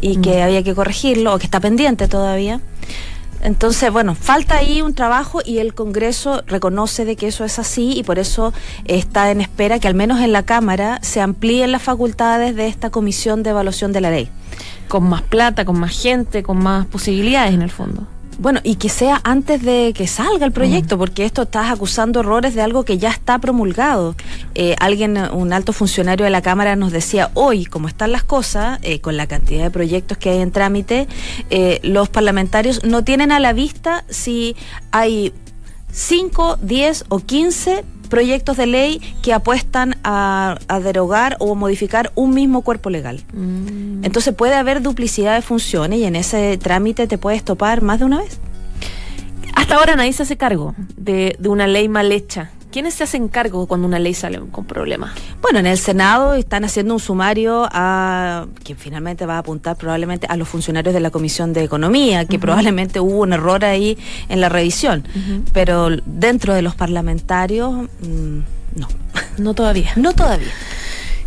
y 0.00 0.18
que 0.18 0.42
había 0.42 0.62
que 0.62 0.74
corregirlo 0.74 1.34
o 1.34 1.38
que 1.38 1.46
está 1.46 1.60
pendiente 1.60 2.06
todavía. 2.06 2.60
Entonces, 3.40 3.92
bueno, 3.92 4.14
falta 4.14 4.56
ahí 4.56 4.82
un 4.82 4.94
trabajo 4.94 5.40
y 5.44 5.58
el 5.58 5.72
Congreso 5.72 6.42
reconoce 6.46 7.04
de 7.04 7.14
que 7.14 7.28
eso 7.28 7.44
es 7.44 7.58
así 7.58 7.92
y 7.96 8.02
por 8.02 8.18
eso 8.18 8.52
está 8.84 9.30
en 9.30 9.40
espera 9.40 9.78
que 9.78 9.86
al 9.86 9.94
menos 9.94 10.20
en 10.20 10.32
la 10.32 10.42
Cámara 10.42 10.98
se 11.02 11.20
amplíen 11.20 11.70
las 11.70 11.82
facultades 11.82 12.56
de 12.56 12.66
esta 12.66 12.90
comisión 12.90 13.42
de 13.42 13.50
evaluación 13.50 13.92
de 13.92 14.00
la 14.00 14.10
ley. 14.10 14.28
Con 14.88 15.08
más 15.08 15.22
plata, 15.22 15.64
con 15.64 15.78
más 15.78 16.00
gente, 16.00 16.42
con 16.42 16.58
más 16.58 16.86
posibilidades 16.86 17.54
en 17.54 17.62
el 17.62 17.70
fondo. 17.70 18.06
Bueno, 18.38 18.60
y 18.62 18.76
que 18.76 18.88
sea 18.88 19.20
antes 19.24 19.62
de 19.62 19.92
que 19.96 20.06
salga 20.06 20.46
el 20.46 20.52
proyecto, 20.52 20.96
porque 20.96 21.24
esto 21.24 21.42
estás 21.42 21.72
acusando 21.72 22.20
errores 22.20 22.54
de 22.54 22.62
algo 22.62 22.84
que 22.84 22.96
ya 22.96 23.10
está 23.10 23.40
promulgado. 23.40 24.14
Eh, 24.54 24.76
alguien, 24.78 25.18
un 25.32 25.52
alto 25.52 25.72
funcionario 25.72 26.22
de 26.22 26.30
la 26.30 26.40
Cámara 26.40 26.76
nos 26.76 26.92
decía, 26.92 27.32
hoy, 27.34 27.64
como 27.64 27.88
están 27.88 28.12
las 28.12 28.22
cosas, 28.22 28.78
eh, 28.82 29.00
con 29.00 29.16
la 29.16 29.26
cantidad 29.26 29.64
de 29.64 29.70
proyectos 29.72 30.18
que 30.18 30.30
hay 30.30 30.38
en 30.38 30.52
trámite, 30.52 31.08
eh, 31.50 31.80
los 31.82 32.08
parlamentarios 32.08 32.84
no 32.84 33.02
tienen 33.02 33.32
a 33.32 33.40
la 33.40 33.52
vista 33.52 34.04
si 34.08 34.54
hay 34.92 35.32
5, 35.90 36.58
10 36.62 37.06
o 37.08 37.18
15 37.18 37.84
proyectos 38.08 38.56
de 38.56 38.66
ley 38.66 39.00
que 39.22 39.32
apuestan 39.32 39.96
a, 40.04 40.58
a 40.68 40.80
derogar 40.80 41.36
o 41.38 41.54
modificar 41.54 42.12
un 42.14 42.34
mismo 42.34 42.62
cuerpo 42.62 42.90
legal. 42.90 43.22
Entonces 44.02 44.34
puede 44.34 44.54
haber 44.54 44.82
duplicidad 44.82 45.34
de 45.34 45.42
funciones 45.42 45.98
y 46.00 46.04
en 46.04 46.16
ese 46.16 46.58
trámite 46.58 47.06
te 47.06 47.18
puedes 47.18 47.44
topar 47.44 47.82
más 47.82 47.98
de 47.98 48.04
una 48.04 48.18
vez. 48.18 48.40
Hasta 49.54 49.76
ahora 49.76 49.96
nadie 49.96 50.12
se 50.12 50.22
hace 50.22 50.36
cargo 50.36 50.74
de, 50.96 51.36
de 51.38 51.48
una 51.48 51.66
ley 51.66 51.88
mal 51.88 52.12
hecha. 52.12 52.50
¿Quiénes 52.70 52.94
se 52.94 53.04
hacen 53.04 53.28
cargo 53.28 53.66
cuando 53.66 53.86
una 53.86 53.98
ley 53.98 54.14
sale 54.14 54.40
con 54.52 54.64
problemas? 54.64 55.12
Bueno, 55.40 55.58
en 55.58 55.66
el 55.66 55.78
Senado 55.78 56.34
están 56.34 56.64
haciendo 56.64 56.94
un 56.94 57.00
sumario 57.00 57.68
a 57.72 58.46
que 58.62 58.74
finalmente 58.74 59.24
va 59.24 59.36
a 59.36 59.38
apuntar 59.38 59.76
probablemente 59.76 60.26
a 60.28 60.36
los 60.36 60.48
funcionarios 60.48 60.94
de 60.94 61.00
la 61.00 61.10
Comisión 61.10 61.52
de 61.52 61.64
Economía, 61.64 62.26
que 62.26 62.38
probablemente 62.38 63.00
hubo 63.00 63.20
un 63.20 63.32
error 63.32 63.64
ahí 63.64 63.96
en 64.28 64.40
la 64.40 64.48
revisión. 64.48 65.04
Pero 65.52 65.88
dentro 66.04 66.54
de 66.54 66.62
los 66.62 66.74
parlamentarios, 66.74 67.72
mm, 67.72 68.38
no. 68.76 68.88
No 69.38 69.54
todavía. 69.54 69.92
No 69.96 70.12
todavía. 70.12 70.52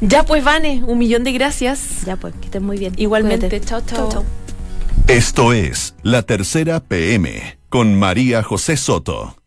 Ya 0.01 0.23
pues, 0.23 0.43
Vane, 0.43 0.83
un 0.85 0.97
millón 0.97 1.23
de 1.23 1.31
gracias. 1.31 2.05
Ya 2.05 2.17
pues, 2.17 2.33
que 2.35 2.45
estén 2.45 2.63
muy 2.63 2.77
bien. 2.77 2.93
Igualmente. 2.97 3.49
Cuídate. 3.49 3.65
Chao, 3.65 3.81
chao. 4.09 4.23
Esto 5.07 5.53
es 5.53 5.95
La 6.03 6.23
Tercera 6.23 6.79
PM 6.79 7.57
con 7.69 7.97
María 7.97 8.43
José 8.43 8.77
Soto. 8.77 9.40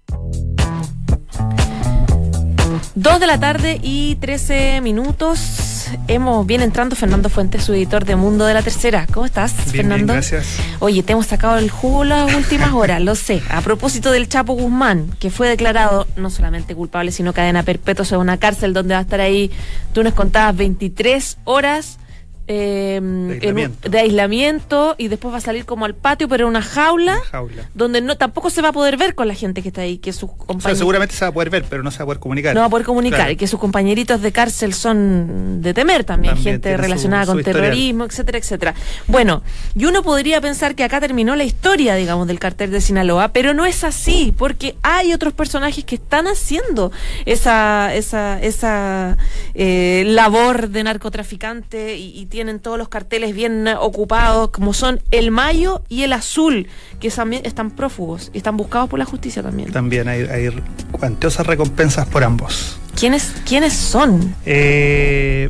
Dos 2.97 3.19
de 3.19 3.27
la 3.27 3.41
tarde 3.41 3.81
y 3.83 4.15
13 4.17 4.81
minutos. 4.81 5.89
Hemos, 6.07 6.47
viene 6.47 6.63
entrando 6.63 6.95
Fernando 6.95 7.29
Fuentes, 7.29 7.65
su 7.65 7.75
editor 7.75 8.05
de 8.05 8.15
Mundo 8.15 8.47
de 8.47 8.55
la 8.55 8.63
Tercera. 8.63 9.07
¿Cómo 9.13 9.27
estás, 9.27 9.53
Bien, 9.53 9.65
bien, 9.73 9.87
Fernando? 9.89 10.13
gracias. 10.13 10.59
Oye, 10.79 11.03
te 11.03 11.13
hemos 11.13 11.27
sacado 11.27 11.59
el 11.59 11.71
jugo 11.71 12.05
las 12.05 12.33
últimas 12.33 12.73
horas, 12.73 13.03
lo 13.03 13.17
sé. 13.17 13.43
A 13.51 13.63
propósito 13.63 14.13
del 14.13 14.29
Chapo 14.29 14.53
Guzmán, 14.55 15.11
que 15.19 15.31
fue 15.31 15.49
declarado 15.49 16.07
no 16.15 16.31
solamente 16.31 16.77
culpable, 16.77 17.11
sino 17.11 17.33
cadena 17.33 17.65
perpetua 17.65 18.07
en 18.13 18.19
una 18.19 18.37
cárcel 18.37 18.73
donde 18.73 18.95
va 18.95 19.01
a 19.01 19.03
estar 19.03 19.21
ahí, 19.21 19.51
tú 19.93 20.05
nos 20.05 20.15
contabas, 20.15 20.57
23 20.57 21.39
horas. 21.45 21.99
Eh, 22.47 23.01
aislamiento. 23.33 23.89
de 23.89 23.99
aislamiento 23.99 24.95
y 24.99 25.09
después 25.09 25.33
va 25.33 25.39
a 25.39 25.41
salir 25.41 25.65
como 25.65 25.85
al 25.87 25.95
patio 25.95 26.29
pero 26.29 26.45
en 26.45 26.51
una 26.51 26.63
jaula 26.63 27.15
Una 27.15 27.25
jaula. 27.25 27.71
donde 27.75 28.01
no 28.01 28.17
tampoco 28.17 28.51
se 28.51 28.61
va 28.63 28.69
a 28.69 28.73
poder 28.73 28.97
ver 28.97 29.15
con 29.15 29.29
la 29.29 29.35
gente 29.35 29.63
que 29.63 29.69
está 29.69 29.81
ahí 29.83 29.99
que 29.99 30.13
sus 30.13 30.31
O 30.31 30.37
sea, 30.37 30.47
compañeros 30.47 30.79
seguramente 30.79 31.15
se 31.15 31.25
va 31.25 31.29
a 31.31 31.33
poder 31.33 31.51
ver, 31.51 31.65
pero 31.69 31.83
no 31.83 31.91
se 31.91 31.99
va 31.99 32.03
a 32.03 32.07
poder 32.07 32.21
comunicar. 32.21 32.55
no 32.55 32.61
va 32.61 32.67
a 32.67 32.71
poder 32.71 32.87
comunicar 32.87 33.19
Claro. 33.21 33.33
y 33.33 33.37
que 33.37 33.47
sus 33.47 33.59
compañeritos 33.61 34.21
de 34.21 34.33
cárcel 34.33 34.75
son 34.75 35.63
de 35.63 35.73
temer 35.75 36.05
también, 36.05 36.35
También 36.35 36.55
gente 36.55 36.77
relacionada 36.77 37.25
su 37.27 37.33
con 37.33 37.43
terrorismo, 37.43 38.05
etcétera, 38.05 38.39
etcétera. 38.39 38.75
Bueno, 39.09 39.43
y 39.75 39.85
uno 39.87 40.03
podría 40.03 40.41
pensar 40.41 40.75
que 40.75 40.85
acá 40.85 41.01
terminó 41.01 41.37
la 41.37 41.45
historia, 41.45 41.95
digamos, 41.95 42.27
del 42.27 42.39
cartel 42.39 42.71
de 42.71 42.81
Sinaloa, 42.81 43.29
pero 43.29 43.55
no 43.55 43.65
es 43.67 43.85
así, 43.85 44.35
porque 44.37 44.75
hay 44.83 45.13
otros 45.13 45.33
personajes 45.33 45.85
que 45.85 45.95
están 45.95 46.27
haciendo 46.27 46.93
esa, 47.27 47.95
esa, 47.95 48.41
esa 48.43 49.17
eh, 49.55 50.05
labor 50.07 50.69
de 50.69 50.85
narcotraficante 50.85 51.97
y, 51.97 52.19
y 52.21 52.27
tienen 52.35 52.59
todos 52.59 52.77
los 52.77 52.89
carteles 52.89 53.33
bien 53.33 53.69
eh, 53.69 53.77
ocupados, 53.79 54.51
como 54.51 54.75
son 54.75 55.01
el 55.13 55.31
Mayo 55.31 55.85
y 55.89 56.03
el 56.03 56.13
Azul, 56.13 56.67
que 56.99 57.09
también 57.09 57.47
están 57.47 57.71
prófugos 57.71 58.33
y 58.35 58.39
están 58.39 58.57
buscados 58.57 58.91
por 58.91 58.99
la 58.99 59.05
justicia 59.05 59.41
también. 59.41 59.71
También 59.71 60.09
hay, 60.09 60.23
hay 60.23 60.51
cuantiosas 60.91 61.47
recompensas 61.47 62.09
por 62.09 62.25
ambos. 62.25 62.77
¿Quiénes, 62.99 63.33
¿Quiénes 63.47 63.73
son? 63.73 64.35
Eh, 64.47 65.49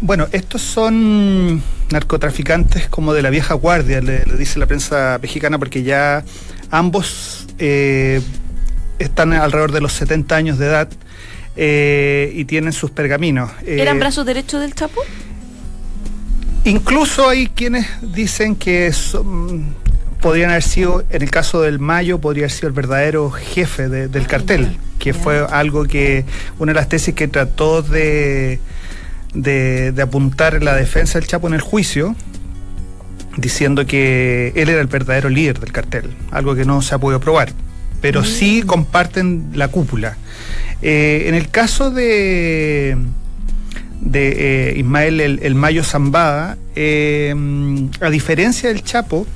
bueno, 0.00 0.26
estos 0.32 0.60
son 0.60 1.62
narcotraficantes 1.90 2.88
como 2.88 3.14
de 3.14 3.22
la 3.22 3.30
vieja 3.30 3.54
guardia, 3.54 4.00
le, 4.00 4.26
le 4.26 4.36
dice 4.36 4.58
la 4.58 4.66
prensa 4.66 5.20
mexicana, 5.22 5.56
porque 5.56 5.84
ya 5.84 6.24
ambos 6.72 7.46
eh, 7.60 8.20
están 8.98 9.34
alrededor 9.34 9.70
de 9.70 9.82
los 9.82 9.92
70 9.92 10.34
años 10.34 10.58
de 10.58 10.66
edad 10.66 10.88
eh, 11.60 12.30
y 12.36 12.44
tienen 12.44 12.72
sus 12.72 12.92
pergaminos. 12.92 13.50
Eh, 13.66 13.78
¿Eran 13.80 13.98
brazos 13.98 14.24
derechos 14.24 14.60
del 14.60 14.76
Chapo? 14.76 15.00
Incluso 16.64 17.28
hay 17.28 17.46
quienes 17.48 17.86
dicen 18.02 18.54
que 18.56 18.92
son- 18.92 19.74
podrían 20.20 20.50
haber 20.50 20.62
sido, 20.62 21.04
en 21.10 21.22
el 21.22 21.30
caso 21.30 21.62
del 21.62 21.78
Mayo, 21.78 22.18
podría 22.18 22.44
haber 22.44 22.50
sido 22.50 22.68
el 22.68 22.74
verdadero 22.74 23.30
jefe 23.30 23.88
de- 23.88 24.08
del 24.08 24.26
cartel, 24.26 24.76
que 24.98 25.14
fue 25.14 25.46
algo 25.48 25.84
que, 25.84 26.24
una 26.58 26.72
de 26.72 26.74
las 26.76 26.88
tesis 26.88 27.14
que 27.14 27.28
trató 27.28 27.82
de, 27.82 28.58
de, 29.32 29.92
de 29.92 30.02
apuntar 30.02 30.62
la 30.62 30.74
defensa 30.74 31.18
del 31.18 31.28
Chapo 31.28 31.46
en 31.46 31.54
el 31.54 31.60
juicio, 31.60 32.16
diciendo 33.36 33.86
que 33.86 34.52
él 34.56 34.68
era 34.68 34.80
el 34.80 34.88
verdadero 34.88 35.28
líder 35.28 35.60
del 35.60 35.70
cartel, 35.72 36.10
algo 36.32 36.56
que 36.56 36.64
no 36.64 36.82
se 36.82 36.96
ha 36.96 36.98
podido 36.98 37.20
probar, 37.20 37.52
pero 38.00 38.24
sí 38.24 38.62
comparten 38.66 39.50
la 39.54 39.68
cúpula. 39.68 40.16
Eh, 40.82 41.24
en 41.28 41.34
el 41.36 41.48
caso 41.48 41.90
de 41.92 42.96
de 44.00 44.70
eh, 44.70 44.78
Ismael 44.78 45.20
el, 45.20 45.40
el 45.42 45.54
Mayo 45.54 45.82
Zambada, 45.84 46.56
eh, 46.76 47.34
a 48.00 48.10
diferencia 48.10 48.68
del 48.68 48.82
Chapo, 48.84 49.26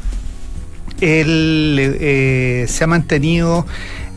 él 1.01 1.77
eh, 2.01 2.67
se 2.69 2.85
ha 2.85 2.87
mantenido 2.87 3.67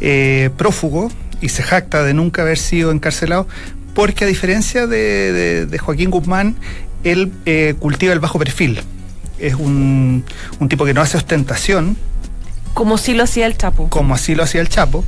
eh, 0.01 0.49
prófugo 0.57 1.11
y 1.41 1.49
se 1.49 1.63
jacta 1.63 2.03
de 2.03 2.13
nunca 2.13 2.43
haber 2.43 2.57
sido 2.57 2.91
encarcelado, 2.91 3.47
porque 3.93 4.25
a 4.25 4.27
diferencia 4.27 4.87
de, 4.87 5.31
de- 5.33 5.65
de 5.65 5.77
Joaquín 5.77 6.11
Guzmán, 6.11 6.55
él 7.03 7.31
eh, 7.45 7.75
cultiva 7.79 8.13
el 8.13 8.19
bajo 8.19 8.39
perfil. 8.39 8.79
Es 9.39 9.55
un, 9.55 10.23
un 10.59 10.69
tipo 10.69 10.85
que 10.85 10.93
no 10.93 11.01
hace 11.01 11.17
ostentación, 11.17 11.97
Como 12.73 12.97
si 12.97 13.13
lo 13.13 13.23
hacía 13.23 13.47
el 13.47 13.57
Chapo. 13.57 13.89
como 13.89 14.15
así 14.15 14.35
lo 14.35 14.43
hacía 14.43 14.61
el 14.61 14.69
Chapo. 14.69 15.03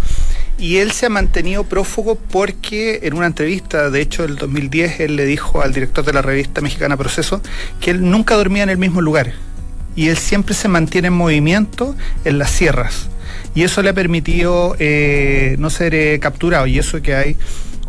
Y 0.59 0.77
él 0.77 0.91
se 0.91 1.05
ha 1.05 1.09
mantenido 1.09 1.63
prófugo 1.63 2.15
porque 2.15 3.01
en 3.03 3.13
una 3.13 3.27
entrevista, 3.27 3.89
de 3.89 4.01
hecho, 4.01 4.23
del 4.23 4.37
2010, 4.37 4.99
él 5.01 5.15
le 5.15 5.25
dijo 5.25 5.61
al 5.61 5.73
director 5.73 6.03
de 6.03 6.13
la 6.13 6.21
revista 6.21 6.61
mexicana 6.61 6.97
Proceso 6.97 7.41
que 7.79 7.91
él 7.91 8.09
nunca 8.09 8.35
dormía 8.35 8.63
en 8.63 8.69
el 8.69 8.77
mismo 8.77 9.01
lugar. 9.01 9.33
Y 9.95 10.09
él 10.09 10.17
siempre 10.17 10.55
se 10.55 10.67
mantiene 10.67 11.07
en 11.07 11.13
movimiento 11.13 11.95
en 12.25 12.37
las 12.39 12.51
sierras. 12.51 13.09
Y 13.55 13.63
eso 13.63 13.81
le 13.81 13.89
ha 13.89 13.93
permitido 13.93 14.75
eh, 14.79 15.55
no 15.59 15.69
ser 15.69 15.93
eh, 15.95 16.19
capturado. 16.19 16.67
Y 16.67 16.79
eso 16.79 17.01
que 17.01 17.15
hay 17.15 17.37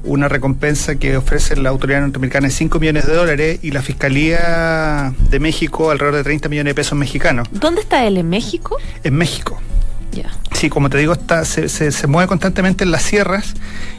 una 0.05 0.29
recompensa 0.29 0.97
que 0.97 1.17
ofrece 1.17 1.57
la 1.57 1.71
autoridad 1.71 2.01
norteamericana 2.01 2.49
de 2.49 2.55
5 2.55 2.79
millones 2.81 3.07
de 3.07 3.15
dólares 3.15 3.59
y 3.63 3.71
la 3.71 3.83
Fiscalía 3.83 5.13
de 5.31 5.41
México 5.41 5.91
alrededor 5.91 6.17
de 6.17 6.25
30 6.25 6.49
millones 6.49 6.71
de 6.71 6.75
pesos 6.75 6.99
mexicanos. 6.99 7.49
¿Dónde 7.51 7.83
está 7.83 8.07
él? 8.07 8.17
¿En 8.17 8.29
México? 8.29 8.77
En 9.05 9.15
México. 9.15 9.61
Sí, 10.55 10.69
como 10.71 10.91
te 10.91 10.99
digo, 10.99 11.13
está, 11.13 11.45
se, 11.45 11.69
se- 11.69 11.93
se 11.93 12.07
mueve 12.09 12.27
constantemente 12.27 12.83
en 12.83 12.91
las 12.91 13.03
sierras 13.03 13.55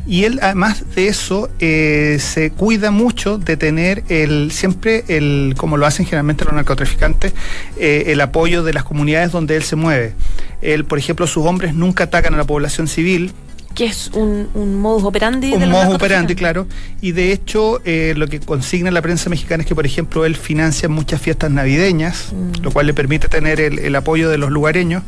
y 0.05 0.25
él, 0.25 0.39
además 0.41 0.83
de 0.93 1.07
eso, 1.07 1.49
eh, 1.59 2.17
se 2.19 2.51
cuida 2.51 2.91
mucho 2.91 3.37
de 3.37 3.55
tener 3.55 4.03
el 4.09 4.51
siempre, 4.51 5.05
el 5.07 5.53
como 5.55 5.77
lo 5.77 5.85
hacen 5.85 6.05
generalmente 6.05 6.43
los 6.43 6.53
narcotraficantes, 6.53 7.33
eh, 7.77 8.05
el 8.07 8.19
apoyo 8.19 8.63
de 8.63 8.73
las 8.73 8.83
comunidades 8.83 9.31
donde 9.31 9.55
él 9.55 9.63
se 9.63 9.77
mueve. 9.77 10.13
Él, 10.61 10.83
por 10.83 10.97
ejemplo, 10.99 11.27
sus 11.27 11.45
hombres 11.45 11.73
nunca 11.73 12.05
atacan 12.05 12.33
a 12.33 12.37
la 12.37 12.43
población 12.43 12.87
civil 12.89 13.31
Que 13.75 13.85
es 13.85 14.09
un, 14.13 14.49
un 14.55 14.81
modus 14.81 15.03
operandi 15.05 15.53
un 15.53 15.59
de 15.61 15.67
modus 15.67 15.95
operandi, 15.95 16.35
claro. 16.35 16.67
Y 16.99 17.13
de 17.13 17.31
hecho, 17.31 17.79
eh, 17.85 18.13
lo 18.17 18.27
que 18.27 18.41
consigna 18.41 18.91
la 18.91 19.01
prensa 19.01 19.29
mexicana 19.29 19.61
es 19.63 19.67
que, 19.67 19.75
por 19.75 19.85
ejemplo, 19.85 20.25
él 20.25 20.35
financia 20.35 20.89
muchas 20.89 21.21
fiestas 21.21 21.51
navideñas, 21.51 22.33
Mm. 22.33 22.63
lo 22.63 22.71
cual 22.71 22.87
le 22.87 22.93
permite 22.93 23.29
tener 23.29 23.61
el, 23.61 23.79
el 23.79 23.95
apoyo 23.95 24.27
de 24.29 24.37
los 24.37 24.49
lugareños. 24.51 25.03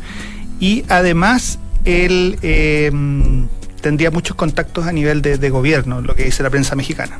Y 0.61 0.85
además, 0.87 1.59
él 1.83 2.37
eh, 2.41 2.89
mm, 2.93 3.43
tendría 3.81 4.11
muchos 4.11 4.35
contactos 4.37 4.85
a 4.87 4.93
nivel 4.93 5.21
de, 5.21 5.37
de 5.37 5.49
gobierno, 5.49 5.99
lo 6.01 6.15
que 6.15 6.23
dice 6.23 6.41
la 6.43 6.49
prensa 6.49 6.75
mexicana. 6.75 7.19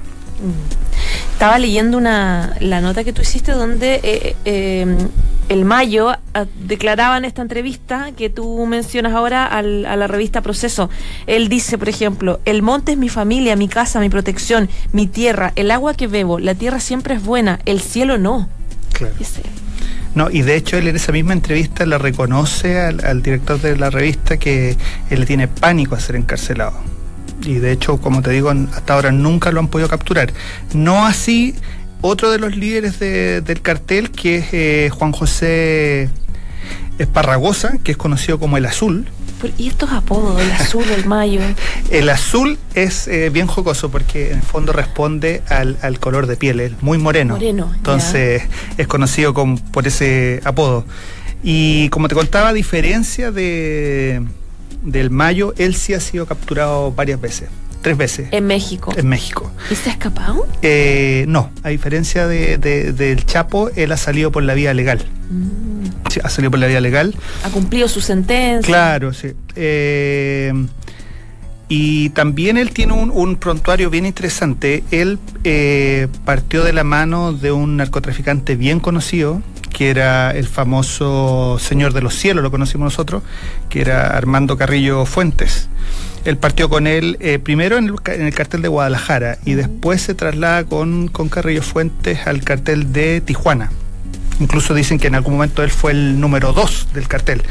Estaba 1.34 1.60
leyendo 1.60 1.98
una, 1.98 2.56
la 2.62 2.82
nota 2.82 3.04
que 3.04 3.14
tú 3.14 3.22
hiciste 3.22 3.52
donde 3.52 4.00
eh, 4.04 4.36
eh, 4.46 4.86
el 5.50 5.66
Mayo 5.66 6.10
ah, 6.34 6.46
declaraba 6.68 7.18
en 7.18 7.26
esta 7.26 7.42
entrevista 7.42 8.12
que 8.16 8.30
tú 8.30 8.66
mencionas 8.66 9.14
ahora 9.14 9.46
al- 9.46 9.86
a 9.86 9.96
la 9.96 10.08
revista 10.08 10.42
Proceso. 10.42 10.90
Él 11.28 11.48
dice, 11.50 11.78
por 11.78 11.90
ejemplo, 11.90 12.40
el 12.46 12.62
monte 12.62 12.94
es 12.94 12.98
mi 12.98 13.10
familia, 13.10 13.56
mi 13.56 13.68
casa, 13.68 14.00
mi 14.00 14.10
protección, 14.10 14.70
mi 14.94 15.08
tierra, 15.08 15.52
el 15.56 15.70
agua 15.72 15.94
que 15.96 16.08
bebo, 16.08 16.40
la 16.40 16.56
tierra 16.56 16.80
siempre 16.80 17.16
es 17.16 17.24
buena, 17.24 17.60
el 17.66 17.82
cielo 17.82 18.18
no. 18.18 18.48
Claro. 18.94 19.14
Dice. 19.20 19.42
No, 20.16 20.30
y 20.30 20.42
de 20.42 20.56
hecho 20.56 20.78
él 20.78 20.88
en 20.88 20.96
esa 20.98 21.12
misma 21.12 21.34
entrevista 21.34 21.86
le 21.86 21.98
reconoce 21.98 22.80
al, 22.80 23.22
director 23.22 23.60
de 23.62 23.78
la 23.78 23.90
revista 23.90 24.38
que 24.38 24.76
él 25.10 25.20
le 25.22 25.26
tiene 25.26 25.48
pánico 25.48 25.96
a 25.96 26.00
ser 26.00 26.16
encarcelado. 26.18 26.74
Y 27.44 27.56
de 27.56 27.72
hecho, 27.72 27.98
como 27.98 28.22
te 28.22 28.30
digo, 28.32 28.52
hasta 28.74 28.94
ahora 28.94 29.12
nunca 29.12 29.52
lo 29.52 29.60
han 29.62 29.68
podido 29.70 29.88
capturar. 29.90 30.32
No 30.74 31.06
así 31.06 31.56
otro 32.02 32.30
de 32.32 32.40
los 32.40 32.56
líderes 32.56 33.00
de- 33.00 33.42
del 33.42 33.62
cartel, 33.62 34.12
que 34.12 34.38
es 34.38 34.46
eh, 34.54 34.90
Juan 34.92 35.12
José 35.12 36.10
Esparragosa, 37.00 37.78
que 37.84 37.92
es 37.92 37.98
conocido 37.98 38.40
como 38.40 38.58
el 38.58 38.66
Azul. 38.66 39.08
¿Y 39.58 39.68
estos 39.68 39.92
apodos, 39.92 40.42
el 40.42 40.52
azul, 40.52 40.86
el 40.96 41.06
Mayo? 41.06 41.42
El 41.90 42.10
azul 42.10 42.58
es 42.74 43.08
eh, 43.08 43.30
bien 43.30 43.48
jocoso 43.48 43.90
porque 43.92 44.32
en 44.32 44.38
el 44.38 44.42
fondo 44.44 44.72
responde 44.74 45.42
al, 45.50 45.78
al 45.82 46.00
color 46.00 46.26
de 46.28 46.38
piel, 46.38 46.60
es 46.62 46.82
muy 46.82 46.98
moreno. 46.98 47.34
Moreno. 47.34 47.72
Entonces 47.76 48.44
es 48.78 48.88
conocido 48.88 49.34
con- 49.34 49.58
por 49.58 49.88
ese 49.88 50.40
apodo. 50.46 50.86
Y 51.44 51.90
como 51.90 52.08
te 52.08 52.16
contaba, 52.16 52.50
a 52.50 52.54
diferencia 52.54 53.32
de, 53.32 54.22
del 54.84 55.10
Mayo, 55.10 55.54
él 55.58 55.76
sí 55.76 55.94
ha 55.94 56.00
sido 56.00 56.26
capturado 56.28 56.92
varias 56.92 57.20
veces, 57.20 57.50
tres 57.82 57.98
veces, 57.98 58.28
En 58.32 58.46
México. 58.48 58.94
en 58.96 59.08
México. 59.08 59.52
¿Y 59.70 59.76
se 59.76 59.90
ha 59.90 59.94
escapado? 59.94 60.48
Eh, 60.62 61.26
no, 61.28 61.50
a 61.64 61.70
diferencia 61.70 62.28
de- 62.28 62.58
de- 62.58 62.94
del 62.94 63.26
Chapo, 63.26 63.70
él 63.76 63.92
ha 63.92 63.98
salido 63.98 64.32
por 64.32 64.44
la 64.44 64.54
vía 64.54 64.74
legal. 64.74 65.04
Mm. 65.30 65.81
Ha 66.24 66.30
salido 66.30 66.52
por 66.52 66.60
la 66.60 66.68
vía 66.68 66.82
legal. 66.82 67.16
¿Ha 67.44 67.50
cumplido 67.50 67.88
su 67.88 68.02
sentencia? 68.02 68.68
Claro, 68.68 69.14
sí. 69.14 69.32
Eh, 69.56 70.54
y 71.74 72.10
también 72.10 72.58
él 72.58 72.72
tiene 72.72 72.92
un, 72.92 73.12
un 73.12 73.38
prontuario 73.38 73.90
bien 73.90 74.06
interesante. 74.06 74.84
Él 74.92 75.20
eh, 75.46 76.10
partió 76.26 76.66
de 76.66 76.74
la 76.74 76.84
mano 76.84 77.32
de 77.32 77.54
un 77.54 77.78
narcotraficante 77.78 78.58
bien 78.58 78.82
conocido, 78.82 79.42
que 79.72 79.90
era 79.90 80.32
el 80.32 80.48
famoso 80.48 81.58
Señor 81.60 81.94
de 81.94 82.02
los 82.02 82.14
Cielos, 82.14 82.44
lo 82.44 82.52
conocimos 82.52 82.84
nosotros, 82.84 83.24
que 83.70 83.80
era 83.80 84.18
Armando 84.18 84.58
Carrillo 84.58 85.06
Fuentes. 85.06 85.70
Él 86.26 86.38
partió 86.38 86.70
con 86.70 86.88
él 86.88 87.16
eh, 87.22 87.40
primero 87.40 87.78
en 87.78 87.86
el, 87.86 87.96
en 88.06 88.26
el 88.26 88.34
cartel 88.34 88.62
de 88.62 88.68
Guadalajara 88.68 89.38
y 89.46 89.54
después 89.54 90.02
se 90.02 90.14
traslada 90.14 90.66
con, 90.66 91.08
con 91.08 91.30
Carrillo 91.30 91.64
Fuentes 91.64 92.28
al 92.28 92.44
cartel 92.44 92.92
de 92.92 93.22
Tijuana. 93.22 93.72
Incluso 94.40 94.74
dicen 94.74 94.98
que 94.98 95.08
en 95.08 95.16
algún 95.16 95.34
momento 95.34 95.64
él 95.64 95.70
fue 95.70 95.92
el 95.92 96.20
número 96.20 96.54
dos 96.54 96.88
del 96.94 97.08
cartel. 97.08 97.44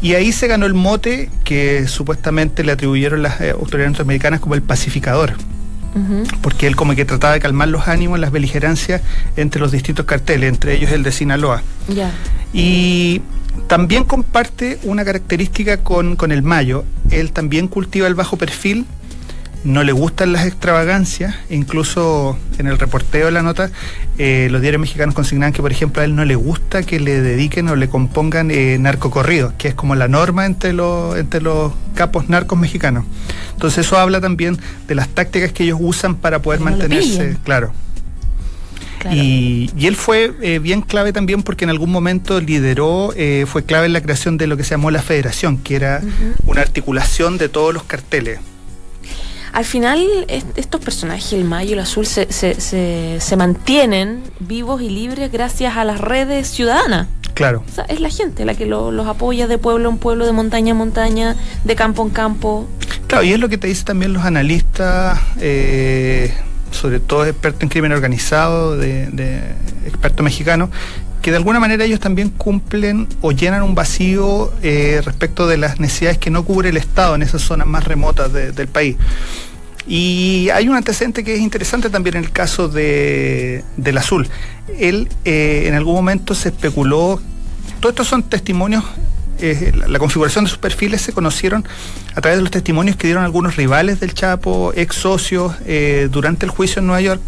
Y 0.00 0.14
ahí 0.14 0.32
se 0.32 0.46
ganó 0.46 0.66
el 0.66 0.74
mote 0.74 1.30
que 1.44 1.86
supuestamente 1.88 2.64
le 2.64 2.72
atribuyeron 2.72 3.22
las 3.22 3.40
eh, 3.40 3.50
autoridades 3.50 3.92
norteamericanas 3.92 4.40
como 4.40 4.54
el 4.54 4.62
pacificador, 4.62 5.34
porque 6.42 6.66
él 6.66 6.76
como 6.76 6.94
que 6.94 7.04
trataba 7.04 7.34
de 7.34 7.40
calmar 7.40 7.68
los 7.68 7.88
ánimos, 7.88 8.18
las 8.18 8.32
beligerancias 8.32 9.00
entre 9.36 9.60
los 9.60 9.70
distintos 9.72 10.04
carteles, 10.06 10.48
entre 10.48 10.74
ellos 10.74 10.90
el 10.90 11.02
de 11.04 11.12
Sinaloa. 11.12 11.62
Y 12.52 13.22
también 13.66 14.04
comparte 14.04 14.78
una 14.82 15.04
característica 15.04 15.78
con, 15.78 16.16
con 16.16 16.32
el 16.32 16.42
Mayo. 16.42 16.84
Él 17.10 17.32
también 17.32 17.68
cultiva 17.68 18.06
el 18.06 18.14
bajo 18.14 18.36
perfil, 18.36 18.86
no 19.64 19.82
le 19.82 19.92
gustan 19.92 20.32
las 20.32 20.46
extravagancias, 20.46 21.34
incluso 21.48 22.38
en 22.58 22.66
el 22.66 22.78
reporteo 22.78 23.26
de 23.26 23.32
la 23.32 23.42
nota, 23.42 23.70
eh, 24.18 24.48
los 24.50 24.60
diarios 24.60 24.80
mexicanos 24.80 25.14
consignan 25.14 25.52
que, 25.52 25.62
por 25.62 25.72
ejemplo, 25.72 26.02
a 26.02 26.04
él 26.04 26.14
no 26.14 26.24
le 26.24 26.36
gusta 26.36 26.82
que 26.82 27.00
le 27.00 27.22
dediquen 27.22 27.68
o 27.68 27.76
le 27.76 27.88
compongan 27.88 28.50
eh, 28.50 28.76
narcocorridos, 28.78 29.54
que 29.54 29.68
es 29.68 29.74
como 29.74 29.94
la 29.94 30.06
norma 30.06 30.44
entre 30.44 30.74
los, 30.74 31.16
entre 31.16 31.40
los 31.40 31.72
capos 31.94 32.28
narcos 32.28 32.58
mexicanos. 32.58 33.04
Entonces 33.52 33.86
eso 33.86 33.98
habla 33.98 34.20
también 34.20 34.58
de 34.86 34.94
las 34.94 35.08
tácticas 35.08 35.52
que 35.52 35.64
ellos 35.64 35.78
usan 35.80 36.16
para 36.16 36.42
poder 36.42 36.60
no 36.60 36.66
mantenerse, 36.66 37.36
claro. 37.42 37.72
Claro. 38.98 39.16
Y, 39.16 39.70
y 39.76 39.86
él 39.86 39.96
fue 39.96 40.32
eh, 40.40 40.58
bien 40.60 40.80
clave 40.80 41.12
también 41.12 41.42
porque 41.42 41.64
en 41.64 41.70
algún 41.70 41.90
momento 41.90 42.40
lideró, 42.40 43.12
eh, 43.16 43.44
fue 43.46 43.62
clave 43.62 43.86
en 43.86 43.92
la 43.92 44.00
creación 44.00 44.38
de 44.38 44.46
lo 44.46 44.56
que 44.56 44.64
se 44.64 44.70
llamó 44.70 44.90
la 44.90 45.02
Federación, 45.02 45.58
que 45.58 45.76
era 45.76 46.00
una 46.46 46.62
articulación 46.62 47.36
de 47.36 47.48
todos 47.48 47.74
los 47.74 47.84
carteles. 47.84 48.40
Al 49.54 49.64
final, 49.64 50.04
est- 50.28 50.58
estos 50.58 50.80
personajes, 50.80 51.32
el 51.32 51.44
Mayo, 51.44 51.74
el 51.74 51.78
Azul, 51.78 52.06
se, 52.06 52.30
se, 52.32 52.60
se, 52.60 53.18
se 53.20 53.36
mantienen 53.36 54.20
vivos 54.40 54.82
y 54.82 54.90
libres 54.90 55.30
gracias 55.30 55.76
a 55.76 55.84
las 55.84 56.00
redes 56.00 56.48
ciudadanas. 56.48 57.06
Claro. 57.34 57.62
O 57.70 57.72
sea, 57.74 57.84
es 57.84 58.00
la 58.00 58.10
gente 58.10 58.44
la 58.44 58.54
que 58.54 58.66
lo- 58.66 58.90
los 58.90 59.06
apoya 59.06 59.46
de 59.46 59.56
pueblo 59.58 59.88
en 59.88 59.98
pueblo, 59.98 60.26
de 60.26 60.32
montaña 60.32 60.72
en 60.72 60.76
montaña, 60.76 61.36
de 61.64 61.76
campo 61.76 62.02
en 62.02 62.10
campo. 62.10 62.66
Claro, 63.06 63.22
y 63.24 63.32
es 63.32 63.38
lo 63.38 63.48
que 63.48 63.56
te 63.56 63.66
dicen 63.68 63.84
también 63.86 64.12
los 64.12 64.24
analistas, 64.24 65.20
eh, 65.40 66.34
sobre 66.72 66.98
todo 66.98 67.24
expertos 67.24 67.62
en 67.62 67.68
crimen 67.68 67.92
organizado, 67.92 68.76
de, 68.76 69.06
de 69.10 69.38
expertos 69.86 70.24
mexicanos, 70.24 70.70
que 71.24 71.30
de 71.30 71.38
alguna 71.38 71.58
manera 71.58 71.84
ellos 71.86 72.00
también 72.00 72.28
cumplen 72.28 73.08
o 73.22 73.32
llenan 73.32 73.62
un 73.62 73.74
vacío 73.74 74.52
eh, 74.62 75.00
respecto 75.02 75.46
de 75.46 75.56
las 75.56 75.80
necesidades 75.80 76.18
que 76.18 76.28
no 76.28 76.44
cubre 76.44 76.68
el 76.68 76.76
Estado 76.76 77.14
en 77.14 77.22
esas 77.22 77.40
zonas 77.40 77.66
más 77.66 77.84
remotas 77.84 78.30
de- 78.30 78.52
del 78.52 78.68
país. 78.68 78.96
Y 79.86 80.50
hay 80.52 80.68
un 80.68 80.76
antecedente 80.76 81.24
que 81.24 81.34
es 81.34 81.40
interesante 81.40 81.88
también 81.88 82.16
en 82.16 82.24
el 82.24 82.30
caso 82.30 82.68
de, 82.68 83.64
del 83.78 83.96
azul. 83.96 84.28
Él 84.78 85.08
eh, 85.24 85.64
en 85.66 85.72
algún 85.74 85.94
momento 85.94 86.34
se 86.34 86.50
especuló, 86.50 87.20
todos 87.80 87.92
estos 87.94 88.06
son 88.08 88.22
testimonios, 88.24 88.84
eh, 89.40 89.72
la, 89.74 89.88
la 89.88 89.98
configuración 89.98 90.44
de 90.44 90.50
sus 90.50 90.58
perfiles 90.58 91.00
se 91.00 91.12
conocieron 91.12 91.64
a 92.14 92.20
través 92.20 92.36
de 92.38 92.42
los 92.42 92.50
testimonios 92.50 92.96
que 92.96 93.06
dieron 93.06 93.24
algunos 93.24 93.56
rivales 93.56 93.98
del 93.98 94.12
Chapo, 94.12 94.72
ex 94.76 94.94
socios, 94.96 95.54
eh, 95.66 96.08
durante 96.12 96.44
el 96.44 96.50
juicio 96.50 96.80
en 96.80 96.86
Nueva 96.86 97.00
York. 97.00 97.22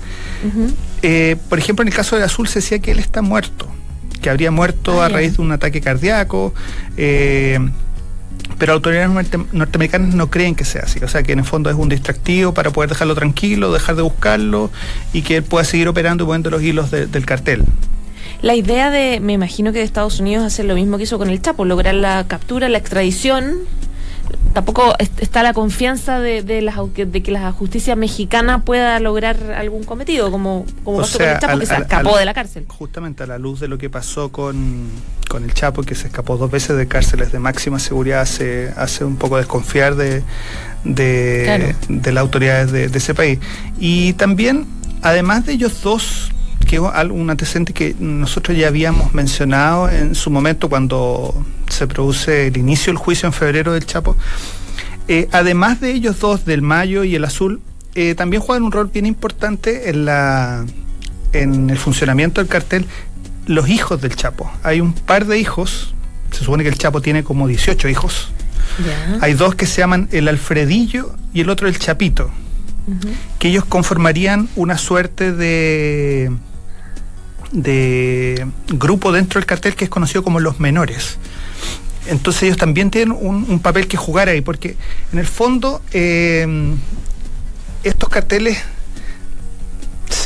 Eh, 1.03 1.37
por 1.49 1.59
ejemplo, 1.59 1.83
en 1.83 1.89
el 1.89 1.95
caso 1.95 2.17
de 2.17 2.25
Azul 2.25 2.47
se 2.47 2.61
decía 2.61 2.79
que 2.79 2.91
él 2.93 2.99
está 2.99 3.23
muerto, 3.23 3.69
que 4.27 4.31
habría 4.31 4.51
muerto 4.51 5.01
Ah, 5.01 5.07
a 5.07 5.09
ya. 5.09 5.15
raíz 5.15 5.37
de 5.37 5.43
un 5.43 5.53
ataque 5.53 5.81
cardíaco. 5.81 6.53
eh, 6.97 7.61
pero 8.59 8.73
autoridades 8.73 9.11
norte- 9.11 9.39
norteamericanas 9.53 10.15
no 10.15 10.31
creen 10.31 10.55
que 10.57 10.65
sea 10.65 10.83
así, 10.83 10.99
o 11.05 11.09
sea 11.09 11.23
que 11.23 11.33
en 11.33 11.41
el 11.41 11.45
fondo 11.45 11.69
es 11.71 11.77
un 11.77 11.89
distractivo 11.89 12.53
para 12.55 12.71
poder 12.71 12.91
dejarlo 12.91 13.15
tranquilo, 13.15 13.73
dejar 13.73 13.95
de 13.97 14.03
buscarlo 14.03 14.71
y 15.13 15.23
que 15.23 15.37
él 15.37 15.43
pueda 15.43 15.65
seguir 15.65 15.87
operando 15.89 16.25
y 16.25 16.27
moviendo 16.27 16.51
los 16.51 16.63
hilos 16.63 16.91
de- 16.91 17.07
del 17.07 17.25
cartel. 17.27 17.65
La 18.43 18.55
idea 18.55 18.91
de, 18.91 19.21
me 19.21 19.33
imagino 19.35 19.73
que 19.73 19.79
de 19.79 19.85
Estados 19.85 20.19
Unidos 20.21 20.45
hacer 20.45 20.65
lo 20.65 20.75
mismo 20.75 20.97
que 20.97 21.05
hizo 21.05 21.19
con 21.19 21.29
el 21.31 21.41
Chapo, 21.41 21.65
lograr 21.65 21.95
la 21.95 22.25
captura, 22.27 22.69
la 22.69 22.79
extradición. 22.79 23.55
Tampoco 24.57 24.95
est- 24.99 25.21
está 25.21 25.43
la 25.43 25.53
confianza 25.53 26.19
de, 26.19 26.43
de, 26.43 26.63
las 26.63 26.77
de 26.97 27.23
que 27.23 27.31
la 27.31 27.53
justicia 27.53 27.95
mexicana 27.95 28.63
pueda 28.65 28.99
lograr 29.01 29.37
algún 29.53 29.85
cometido, 29.85 30.31
como, 30.31 30.65
como 30.83 30.97
O 30.97 31.01
pasó 31.03 31.19
sea, 31.19 31.27
con 31.27 31.35
el 31.35 31.41
Chapo, 31.41 31.53
al- 31.53 31.61
que 31.61 31.67
se 31.67 31.75
al- 31.75 31.83
escapó 31.83 32.13
al- 32.15 32.19
de 32.21 32.25
la 32.25 32.33
cárcel. 32.33 32.65
Justamente 32.67 33.23
a 33.25 33.27
la 33.27 33.37
luz 33.37 33.61
de 33.61 33.69
lo 33.69 33.77
que 33.77 33.91
pasó 33.91 34.33
con, 34.33 34.89
con 35.29 35.45
el 35.45 35.53
Chapo, 35.53 35.83
que 35.83 35.95
se 35.95 36.07
escapó 36.07 36.39
dos 36.39 36.51
veces 36.51 36.75
de 36.75 36.89
cárceles 36.89 37.33
de 37.33 37.39
máxima 37.39 37.79
seguridad, 37.79 38.23
hace, 38.23 38.73
hace 38.79 39.05
un 39.05 39.17
poco 39.17 39.37
desconfiar 39.37 39.95
de, 39.95 40.23
de, 40.85 41.43
Claro. 41.45 41.67
de 41.89 42.13
las 42.13 42.23
autoridades 42.23 42.73
de, 42.73 42.89
de 42.89 42.97
ese 42.99 43.13
país. 43.15 43.39
Y 43.79 44.15
también, 44.15 44.65
además 45.03 45.45
de 45.45 45.53
ellos 45.53 45.83
dos, 45.83 46.33
que 46.67 46.77
es 46.77 46.83
un 46.83 47.31
antecedente 47.31 47.73
que 47.73 47.95
nosotros 47.99 48.57
ya 48.57 48.69
habíamos 48.69 49.15
mencionado 49.15 49.89
en 49.89 50.15
su 50.15 50.31
momento 50.31 50.69
cuando 50.69 51.35
se 51.69 51.87
produce 51.87 52.49
el 52.49 52.57
inicio 52.57 52.93
del 52.93 52.99
juicio 52.99 53.27
en 53.27 53.33
febrero 53.33 53.73
del 53.73 53.87
Chapo, 53.87 54.17
eh, 55.09 55.29
además 55.33 55.81
de 55.81 55.93
ellos 55.93 56.19
dos, 56.19 56.45
del 56.45 56.63
Mayo 56.63 57.05
y 57.05 57.15
el 57.15 57.25
Azul, 57.25 57.61
eh, 57.95 58.15
también 58.15 58.43
juegan 58.43 58.65
un 58.65 58.73
rol 58.73 58.91
bien 58.93 59.07
importante 59.07 59.89
en, 59.89 60.05
la, 60.05 60.67
en 61.33 61.71
el 61.71 61.79
funcionamiento 61.79 62.41
del 62.41 62.49
cartel 62.49 62.87
los 63.47 63.69
hijos 63.69 64.01
del 64.01 64.15
Chapo. 64.17 64.51
Hay 64.63 64.81
un 64.81 64.93
par 64.93 65.27
de 65.27 65.39
hijos, 65.39 65.95
se 66.31 66.45
supone 66.45 66.65
que 66.65 66.69
el 66.69 66.79
Chapo 66.79 67.01
tiene 67.01 67.23
como 67.23 67.47
18 67.47 67.89
hijos. 67.89 68.31
Hay 69.21 69.35
dos 69.35 69.55
que 69.55 69.65
se 69.65 69.81
llaman 69.81 70.09
el 70.13 70.29
Alfredillo 70.29 71.15
y 71.33 71.41
el 71.41 71.51
otro 71.51 71.69
el 71.69 71.79
Chapito, 71.79 72.31
que 73.39 73.49
ellos 73.49 73.65
conformarían 73.65 74.49
una 74.57 74.77
suerte 74.77 75.33
de 75.33 76.31
de 77.53 78.47
grupo 78.69 79.13
dentro 79.13 79.41
del 79.41 79.47
cartel 79.47 79.75
que 79.75 79.85
es 79.85 79.91
conocido 79.91 80.23
como 80.23 80.41
los 80.41 80.61
menores. 80.61 81.19
entonces 82.07 82.45
ellos 82.45 82.57
también 82.57 82.91
tienen 82.91 83.17
un, 83.19 83.59
papel 83.61 83.87
que 83.89 83.97
jugar 83.97 84.29
ahí, 84.29 84.41
porque 84.41 84.77
en 85.13 85.19
el 85.19 85.27
fondo 85.27 85.83
eh, 85.93 86.47
estos 87.83 88.09
carteles 88.09 88.59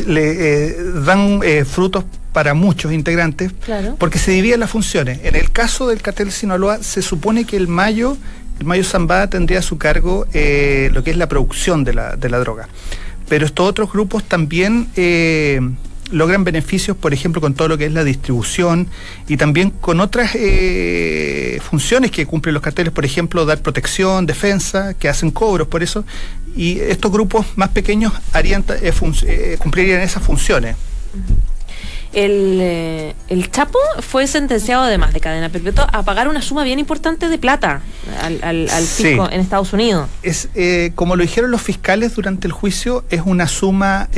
le 0.07 0.69
eh, 0.69 0.77
dan 1.05 1.41
eh, 1.43 1.65
frutos 1.65 2.05
para 2.33 2.55
muchos 2.55 2.93
integrantes, 2.93 3.53
porque 3.99 4.19
se 4.19 4.31
dividen 4.31 4.61
las 4.61 4.71
funciones. 4.71 5.21
En 5.25 5.35
el 5.35 5.51
caso 5.51 5.89
del 5.89 6.01
cartel 6.01 6.31
Sinaloa, 6.31 6.81
se 6.81 7.03
supone 7.03 7.45
que 7.45 7.57
el 7.57 7.67
Mayo, 7.67 8.17
el 8.61 8.67
Mayo 8.67 8.85
Zambada 8.85 9.29
tendría 9.29 9.59
a 9.59 9.63
su 9.63 9.79
cargo 9.79 10.27
lo 10.27 11.05
que 11.05 11.11
es 11.11 11.17
la 11.17 11.29
producción 11.29 11.83
de 11.83 11.95
la, 11.95 12.15
de 12.15 12.29
la 12.31 12.39
droga. 12.39 12.69
Pero 13.29 13.47
estos 13.47 13.69
otros 13.69 13.91
grupos 13.91 14.23
también 14.23 14.89
logran 16.11 16.45
beneficios, 16.45 16.97
por 16.97 17.13
ejemplo, 17.13 17.41
con 17.41 17.55
todo 17.55 17.69
lo 17.69 17.79
que 17.79 17.87
es 17.87 17.93
la 17.93 18.05
distribución 18.05 18.89
y 19.29 19.37
también 19.37 19.71
con 19.71 20.01
otras 20.01 20.33
eh, 20.35 21.61
funciones 21.63 22.11
que 22.11 22.27
cumplen 22.27 22.55
los 22.55 22.63
carteles, 22.63 22.93
por 22.93 23.05
ejemplo, 23.05 23.45
dar 23.47 23.61
protección, 23.61 24.27
defensa, 24.27 24.95
que 24.95 25.09
hacen 25.09 25.31
cobros 25.31 25.69
por 25.69 25.83
eso. 25.83 26.05
Y 26.57 26.81
estos 26.81 27.13
grupos 27.13 27.47
más 27.57 27.69
pequeños 27.71 28.13
harían, 28.33 28.65
eh, 28.83 28.93
eh, 29.27 29.57
cumplirían 29.59 30.01
esas 30.01 30.23
funciones. 30.23 30.77
El, 32.13 33.15
el, 33.29 33.51
Chapo 33.53 33.79
fue 34.01 34.27
sentenciado 34.27 34.83
además 34.83 35.15
de 35.15 35.21
cadena 35.21 35.49
perpetua 35.49 35.85
a 35.85 36.03
pagar 36.03 36.27
una 36.27 36.43
suma 36.43 36.65
bien 36.65 36.81
importante 36.81 37.29
de 37.29 37.39
plata 37.39 37.83
al, 38.21 38.43
al, 38.43 38.69
fisco 38.83 39.29
en 39.31 39.41
Estados 39.41 39.73
Unidos. 39.73 40.09
Es, 40.25 40.49
como 40.97 41.15
lo 41.15 41.23
dijeron 41.23 41.53
los 41.53 41.63
fiscales 41.63 42.17
durante 42.17 42.49
el 42.49 42.53
juicio, 42.53 43.05
es 43.11 43.23
una 43.25 43.47
suma 43.47 44.09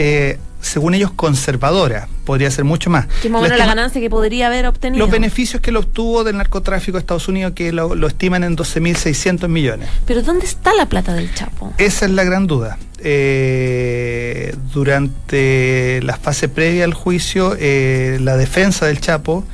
según 0.62 0.94
ellos, 0.94 1.10
conservadora. 1.10 2.08
Podría 2.24 2.50
ser 2.50 2.64
mucho 2.64 2.88
más. 2.88 3.06
¿Qué 3.20 3.28
más 3.28 3.46
la 3.48 3.56
ganancia 3.56 4.00
que 4.00 4.08
podría 4.08 4.46
haber 4.46 4.66
obtenido? 4.66 5.04
Los 5.04 5.10
beneficios 5.10 5.60
que 5.60 5.72
lo 5.72 5.80
obtuvo 5.80 6.24
del 6.24 6.38
narcotráfico 6.38 6.96
de 6.96 7.00
Estados 7.00 7.28
Unidos, 7.28 7.52
que 7.54 7.72
lo, 7.72 8.06
estiman 8.06 8.44
en 8.44 8.56
12.600 8.56 9.48
millones. 9.48 9.88
¿Pero 10.06 10.22
dónde 10.22 10.46
está 10.46 10.72
la 10.74 10.86
plata 10.86 11.12
del 11.12 11.34
Chapo? 11.34 11.72
Esa 11.78 12.06
es 12.06 12.12
la 12.12 12.24
gran 12.24 12.46
duda. 12.46 12.78
Eh, 13.04 14.54
durante 14.72 16.00
la 16.02 16.16
fase 16.16 16.48
previa 16.48 16.84
al 16.84 16.94
juicio, 16.94 17.56
eh, 17.58 18.18
la 18.20 18.36
defensa 18.36 18.86
del 18.86 19.00
Chapo, 19.00 19.44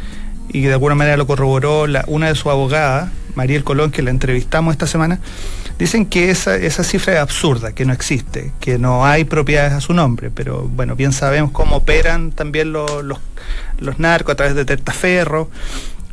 y 0.51 0.62
de 0.62 0.73
alguna 0.75 0.94
manera 0.94 1.16
lo 1.16 1.27
corroboró 1.27 1.87
la, 1.87 2.05
una 2.07 2.29
de 2.29 2.35
sus 2.35 2.47
abogadas, 2.47 3.11
Mariel 3.35 3.64
Colón, 3.64 3.90
que 3.90 4.03
la 4.03 4.11
entrevistamos 4.11 4.73
esta 4.73 4.87
semana, 4.87 5.21
dicen 5.79 6.07
que 6.07 6.31
esa, 6.31 6.57
esa 6.57 6.83
cifra 6.83 7.14
es 7.14 7.21
absurda, 7.21 7.73
que 7.73 7.85
no 7.85 7.93
existe, 7.93 8.53
que 8.61 8.79
no 8.79 9.07
hay 9.07 9.25
propiedades 9.25 9.73
a 9.73 9.81
su 9.81 9.95
nombre, 9.95 10.31
pero 10.31 10.62
bueno, 10.62 10.97
bien 10.97 11.12
sabemos 11.12 11.53
cómo 11.53 11.77
operan 11.77 12.33
también 12.33 12.73
los, 12.73 13.05
los, 13.05 13.99
narcos 13.99 14.33
a 14.33 14.37
través 14.37 14.55
de 14.55 14.64
Tertaferro. 14.64 15.51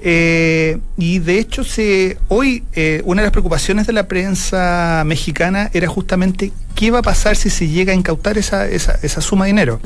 Eh, 0.07 0.77
y 0.97 1.17
de 1.17 1.39
hecho, 1.39 1.63
se, 1.63 2.19
hoy 2.27 2.63
eh, 2.73 3.01
una 3.05 3.23
de 3.23 3.27
las 3.27 3.31
preocupaciones 3.31 3.87
de 3.87 3.93
la 3.93 4.07
prensa 4.07 5.03
mexicana 5.05 5.71
era 5.73 5.87
justamente 5.87 6.51
qué 6.75 6.91
va 6.91 6.99
a 6.99 7.01
pasar 7.01 7.35
si 7.35 7.49
se 7.49 7.67
llega 7.67 7.91
a 7.91 7.95
incautar 7.95 8.37
esa, 8.37 8.67
esa, 8.67 8.99
esa 9.01 9.21
suma 9.21 9.45
de 9.45 9.51
dinero. 9.51 9.79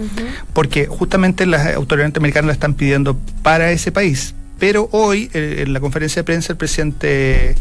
Porque 0.52 0.88
justamente 0.88 1.46
las 1.46 1.74
autoridades 1.74 2.18
americanas 2.18 2.48
la 2.48 2.54
están 2.54 2.74
pidiendo 2.74 3.18
para 3.44 3.72
ese 3.72 3.94
país. 3.94 4.36
Pero 4.60 4.89
hoy, 4.92 5.30
eh, 5.34 5.63
en 5.65 5.72
la 5.72 5.80
conferencia 5.80 6.22
de 6.22 6.26
prensa, 6.26 6.52
el 6.52 6.58
presidente 6.58 7.56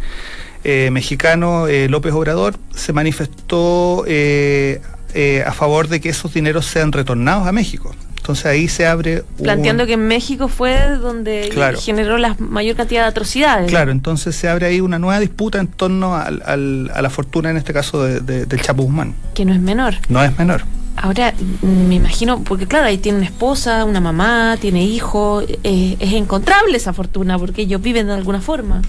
eh, 0.70 0.90
mexicano 0.90 1.66
eh, 1.66 1.88
López 1.88 2.12
Obrador 2.12 2.56
se 2.74 2.92
manifestó 2.92 4.04
a 4.04 5.52
favor 5.52 5.88
de 5.88 6.00
que 6.00 6.10
esos 6.10 6.34
dineros 6.34 6.66
sean 6.66 6.92
retornados 6.92 7.46
a 7.46 7.52
México. 7.52 7.94
Entonces 8.18 8.44
ahí 8.44 8.68
se 8.68 8.86
abre... 8.86 9.24
Planteando 9.42 9.86
que 9.86 9.94
en 9.94 10.06
México 10.06 10.48
fue 10.48 10.96
donde 11.00 11.50
generó 11.80 12.18
la 12.18 12.36
mayor 12.38 12.76
cantidad 12.76 13.04
de 13.04 13.08
atrocidades. 13.08 13.70
Claro, 13.70 13.90
entonces 13.90 14.36
se 14.36 14.50
abre 14.50 14.66
ahí 14.66 14.82
una 14.82 14.98
nueva 14.98 15.18
disputa 15.18 15.58
en 15.58 15.68
torno 15.68 16.14
al, 16.14 16.90
a 16.94 17.00
la 17.00 17.08
fortuna, 17.08 17.50
en 17.50 17.56
este 17.56 17.72
caso, 17.72 18.02
del 18.04 18.60
Chapo 18.60 18.82
Guzmán. 18.82 19.14
Que 19.32 19.46
no 19.46 19.54
es 19.54 19.60
menor. 19.60 19.94
No 20.10 20.22
es 20.22 20.36
menor. 20.36 20.62
Ahora, 21.00 21.32
me 21.62 21.94
imagino, 21.94 22.42
porque 22.42 22.66
claro, 22.66 22.86
ahí 22.86 22.98
tiene 22.98 23.18
una 23.18 23.26
esposa, 23.26 23.84
una 23.84 24.00
mamá, 24.00 24.58
tiene 24.60 24.84
hijos, 24.84 25.44
eh, 25.62 25.96
es 25.98 26.12
encontrable 26.12 26.76
esa 26.76 26.92
fortuna 26.92 27.38
porque 27.38 27.62
ellos 27.62 27.80
viven 27.80 28.08
de 28.08 28.14
alguna 28.14 28.40
forma. 28.40 28.82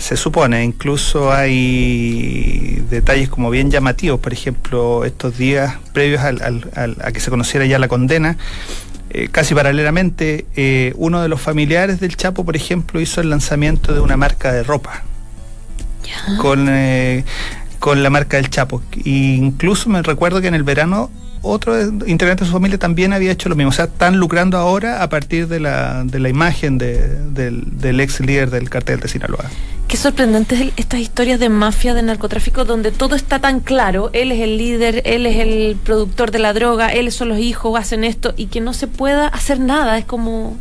Se 0.00 0.16
supone, 0.16 0.64
incluso 0.64 1.30
hay 1.30 2.82
detalles 2.88 3.28
como 3.28 3.50
bien 3.50 3.70
llamativos, 3.70 4.18
por 4.18 4.32
ejemplo, 4.32 5.04
estos 5.04 5.36
días 5.36 5.76
previos 5.92 6.22
a 6.22 7.12
que 7.12 7.20
se 7.20 7.30
conociera 7.30 7.66
ya 7.66 7.78
la 7.78 7.86
condena, 7.86 8.38
eh, 9.10 9.28
casi 9.30 9.54
paralelamente, 9.54 10.46
eh, 10.56 10.94
uno 10.96 11.20
de 11.20 11.28
los 11.28 11.40
familiares 11.40 12.00
del 12.00 12.16
Chapo, 12.16 12.44
por 12.44 12.56
ejemplo, 12.56 12.98
hizo 12.98 13.20
el 13.20 13.28
lanzamiento 13.28 13.92
de 13.92 14.00
una 14.00 14.16
marca 14.16 14.52
de 14.52 14.62
ropa. 14.62 15.04
Con, 16.38 16.68
con 17.78 18.02
la 18.02 18.10
marca 18.10 18.38
del 18.38 18.50
Chapo. 18.50 18.82
E 19.04 19.10
incluso 19.10 19.88
me 19.90 20.02
recuerdo 20.02 20.40
que 20.40 20.48
en 20.48 20.54
el 20.54 20.64
verano 20.64 21.10
otro 21.42 21.80
integrante 22.06 22.44
de 22.44 22.46
su 22.46 22.52
familia 22.52 22.78
también 22.78 23.12
había 23.12 23.32
hecho 23.32 23.48
lo 23.48 23.56
mismo. 23.56 23.70
O 23.70 23.72
sea, 23.72 23.86
están 23.86 24.18
lucrando 24.18 24.58
ahora 24.58 25.02
a 25.02 25.08
partir 25.08 25.48
de 25.48 25.60
la, 25.60 26.04
de 26.04 26.18
la 26.18 26.28
imagen 26.28 26.78
del, 26.78 28.00
ex 28.00 28.20
líder 28.20 28.50
del 28.50 28.68
cartel 28.68 29.00
de 29.00 29.08
Sinaloa. 29.08 29.44
Qué 29.88 29.96
sorprendentes 29.96 30.72
estas 30.76 31.00
historias 31.00 31.40
de 31.40 31.48
mafia, 31.48 31.94
de 31.94 32.02
narcotráfico, 32.02 32.64
donde 32.64 32.92
todo 32.92 33.16
está 33.16 33.40
tan 33.40 33.60
claro. 33.60 34.10
Él 34.12 34.30
es 34.30 34.40
el 34.40 34.56
líder, 34.56 35.02
él 35.04 35.26
es 35.26 35.38
el 35.38 35.76
productor 35.82 36.30
de 36.30 36.38
la 36.38 36.52
droga, 36.52 36.92
él 36.92 37.10
son 37.10 37.30
los 37.30 37.38
hijos, 37.38 37.78
hacen 37.78 38.04
esto, 38.04 38.32
y 38.36 38.46
que 38.46 38.60
no 38.60 38.72
se 38.72 38.86
pueda 38.86 39.26
hacer 39.26 39.58
nada. 39.58 39.98
Es 39.98 40.04
como 40.04 40.56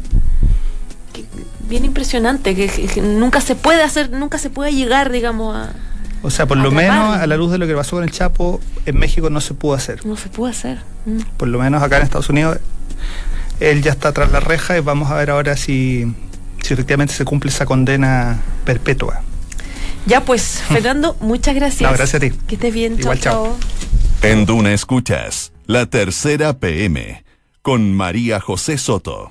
bien 1.67 1.85
impresionante, 1.85 2.55
que 2.55 3.01
nunca 3.01 3.41
se 3.41 3.55
puede 3.55 3.83
hacer, 3.83 4.09
nunca 4.09 4.39
se 4.39 4.49
puede 4.49 4.73
llegar, 4.73 5.11
digamos, 5.11 5.55
a 5.55 5.73
o 6.21 6.29
sea, 6.29 6.45
por 6.45 6.57
lo 6.57 6.71
menos 6.71 7.17
a 7.17 7.25
la 7.27 7.37
luz 7.37 7.51
de 7.51 7.57
lo 7.57 7.67
que 7.67 7.75
pasó 7.75 7.97
con 7.97 8.03
el 8.03 8.11
Chapo, 8.11 8.59
en 8.85 8.97
México 8.97 9.29
no 9.29 9.41
se 9.41 9.53
pudo 9.53 9.73
hacer. 9.73 10.05
No 10.05 10.17
se 10.17 10.29
pudo 10.29 10.47
hacer. 10.47 10.79
Mm. 11.05 11.19
Por 11.37 11.47
lo 11.47 11.59
menos 11.59 11.81
acá 11.81 11.97
en 11.97 12.03
Estados 12.03 12.29
Unidos, 12.29 12.59
él 13.59 13.81
ya 13.81 13.91
está 13.91 14.11
tras 14.11 14.31
la 14.31 14.39
reja 14.39 14.77
y 14.77 14.81
vamos 14.81 15.11
a 15.11 15.15
ver 15.15 15.29
ahora 15.29 15.55
si, 15.55 16.13
si 16.61 16.73
efectivamente 16.73 17.13
se 17.13 17.25
cumple 17.25 17.51
esa 17.51 17.65
condena 17.65 18.41
perpetua. 18.65 19.21
Ya 20.05 20.25
pues, 20.25 20.63
Fernando, 20.67 21.15
muchas 21.21 21.55
gracias. 21.55 21.89
No, 21.89 21.95
gracias 21.95 22.15
a 22.15 22.19
ti. 22.19 22.31
Que 22.47 22.55
estés 22.55 22.73
bien. 22.73 22.97
Igual, 22.99 23.19
chao. 23.19 23.55
En 24.21 24.45
Duna 24.45 24.73
Escuchas, 24.73 25.53
la 25.65 25.85
tercera 25.85 26.57
PM, 26.57 27.23
con 27.61 27.93
María 27.93 28.41
José 28.41 28.77
Soto. 28.77 29.29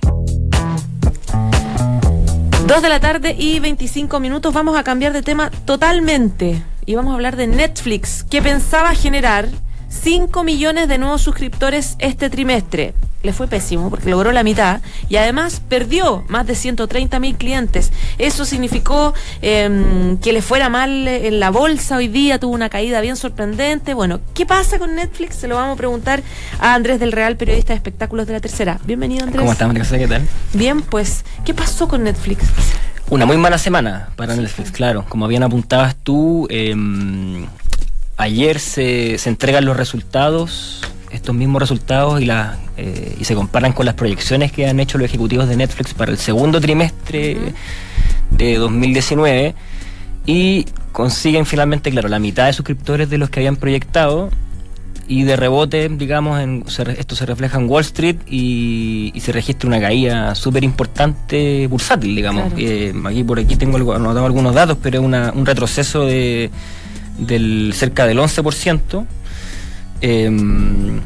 Dos 2.69 2.83
de 2.83 2.91
la 2.91 3.01
tarde 3.01 3.35
y 3.37 3.61
25 3.61 4.21
minutos. 4.21 4.53
Vamos 4.53 4.77
a 4.77 4.85
cambiar 4.85 5.15
de 5.15 5.23
tema 5.23 5.51
totalmente 5.65 6.63
y 6.85 6.97
vamos 6.97 7.13
a 7.13 7.15
hablar 7.15 7.35
de 7.35 7.47
Netflix, 7.47 8.25
que 8.25 8.43
pensaba 8.43 8.95
generar 8.95 9.49
5 9.89 10.45
millones 10.45 10.87
de 10.87 10.99
nuevos 10.99 11.23
suscriptores 11.23 11.97
este 11.99 12.29
trimestre. 12.29 12.93
Le 13.23 13.33
fue 13.33 13.49
pésimo 13.49 13.91
porque 13.91 14.11
logró 14.11 14.31
la 14.31 14.45
mitad 14.45 14.81
y 15.09 15.17
además 15.17 15.61
perdió 15.69 16.25
más 16.29 16.47
de 16.47 16.55
130 16.55 17.19
mil 17.19 17.37
clientes. 17.37 17.91
Eso 18.19 18.45
significó 18.45 19.13
em, 19.43 20.19
que 20.19 20.33
le 20.33 20.41
fuera 20.41 20.69
mal 20.69 21.09
en 21.09 21.41
la 21.41 21.51
bolsa 21.51 21.97
hoy 21.97 22.07
día, 22.09 22.39
tuvo 22.39 22.55
una 22.55 22.69
caída 22.69 23.01
bien 23.01 23.17
sorprendente. 23.17 23.95
Bueno, 23.95 24.21
¿qué 24.35 24.47
pasa 24.47 24.79
con 24.79 24.95
Netflix? 24.95 25.37
Se 25.37 25.49
lo 25.49 25.57
vamos 25.57 25.75
a 25.75 25.77
preguntar 25.77 26.23
a 26.61 26.75
Andrés 26.75 27.01
del 27.01 27.11
Real, 27.11 27.37
periodista 27.37 27.73
de 27.73 27.77
espectáculos 27.77 28.27
de 28.29 28.35
la 28.35 28.41
tercera. 28.41 28.79
Bienvenido, 28.85 29.25
Andrés. 29.25 29.41
¿Cómo 29.41 29.53
estás, 29.53 29.67
María 29.67 29.85
¿Qué 29.85 30.09
tal? 30.09 30.23
Bien, 30.53 30.83
pues, 30.83 31.25
¿qué 31.45 31.55
pasó 31.55 31.89
con 31.89 32.05
Netflix? 32.05 32.45
Una 33.11 33.27
muy 33.27 33.39
mala 33.39 33.59
semana 33.59 34.11
para 34.17 34.37
Netflix, 34.37 34.71
claro. 34.71 35.05
Como 35.09 35.25
habían 35.25 35.43
apuntabas 35.43 35.97
tú, 35.97 36.47
em, 36.51 37.47
ayer 38.17 38.61
se, 38.61 39.19
se, 39.19 39.29
entregan 39.31 39.65
los 39.65 39.77
resultados, 39.77 40.83
estos 41.11 41.35
mismos 41.35 41.61
resultados, 41.61 42.21
y, 42.21 42.27
la, 42.27 42.59
eh, 42.77 43.17
y 43.19 43.25
se 43.25 43.35
comparan 43.35 43.73
con 43.73 43.87
las 43.87 43.95
proyecciones 43.95 44.53
que 44.53 44.67
han 44.67 44.81
hecho 44.81 44.99
los 44.99 45.07
ejecutivos 45.07 45.49
de 45.49 45.57
Netflix 45.57 45.95
para 45.95 46.13
el 46.13 46.19
segundo 46.19 46.61
trimestre 46.61 47.37
de 48.31 48.57
2019 48.57 49.55
y 50.27 50.67
consiguen 50.93 51.47
finalmente, 51.47 51.91
claro, 51.91 52.09
la 52.09 52.19
mitad 52.19 52.47
de 52.47 52.53
suscriptores 52.53 53.09
de 53.09 53.19
los 53.19 53.31
que 53.31 53.41
habían 53.41 53.57
proyectado 53.57 54.31
y 55.09 55.23
de 55.23 55.37
rebote, 55.37 55.89
digamos, 55.89 56.39
en, 56.41 56.65
esto 56.99 57.17
se 57.17 57.25
refleja 57.25 57.59
en 57.59 57.69
Wall 57.69 57.81
Street 57.81 58.17
y, 58.29 59.15
se 59.19 59.33
registra 59.33 59.67
una 59.67 59.81
caída 59.81 60.35
súper 60.35 60.65
importante 60.65 61.67
bursátil, 61.67 62.15
digamos. 62.15 62.53
Eh, 62.59 62.93
aquí 63.07 63.25
por 63.25 63.39
aquí 63.39 63.57
tengo 63.57 63.77
anotado 63.95 64.27
algunos 64.27 64.55
datos, 64.55 64.77
pero 64.83 65.01
es 65.01 65.05
un 65.35 65.47
retroceso 65.47 66.05
de 66.05 66.51
del 67.19 67.73
cerca 67.75 68.07
del 68.07 68.19
11%. 68.19 69.07
Em, 70.01 71.01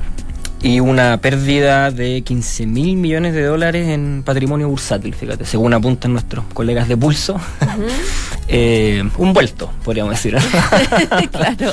y 0.62 0.78
una 0.81 1.16
pérdida 1.18 1.90
de 1.90 2.22
15 2.22 2.66
mil 2.66 2.96
millones 2.96 3.35
de 3.35 3.42
dólares 3.42 3.88
en 3.88 4.22
patrimonio 4.24 4.68
bursátil, 4.68 5.14
fíjate, 5.14 5.44
según 5.44 5.74
apuntan 5.74 6.12
nuestros 6.12 6.44
colegas 6.52 6.88
de 6.88 6.96
Pulso. 6.96 7.40
Eh, 8.48 9.02
un 9.16 9.33
vuelto, 9.33 9.70
podríamos 9.83 10.12
decir. 10.12 10.37
claro. 11.31 11.72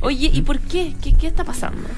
Oye, 0.00 0.28
¿y 0.30 0.42
por 0.42 0.58
qué? 0.58 0.94
qué? 1.00 1.14
¿Qué 1.14 1.28
está 1.28 1.44
pasando? 1.44 1.88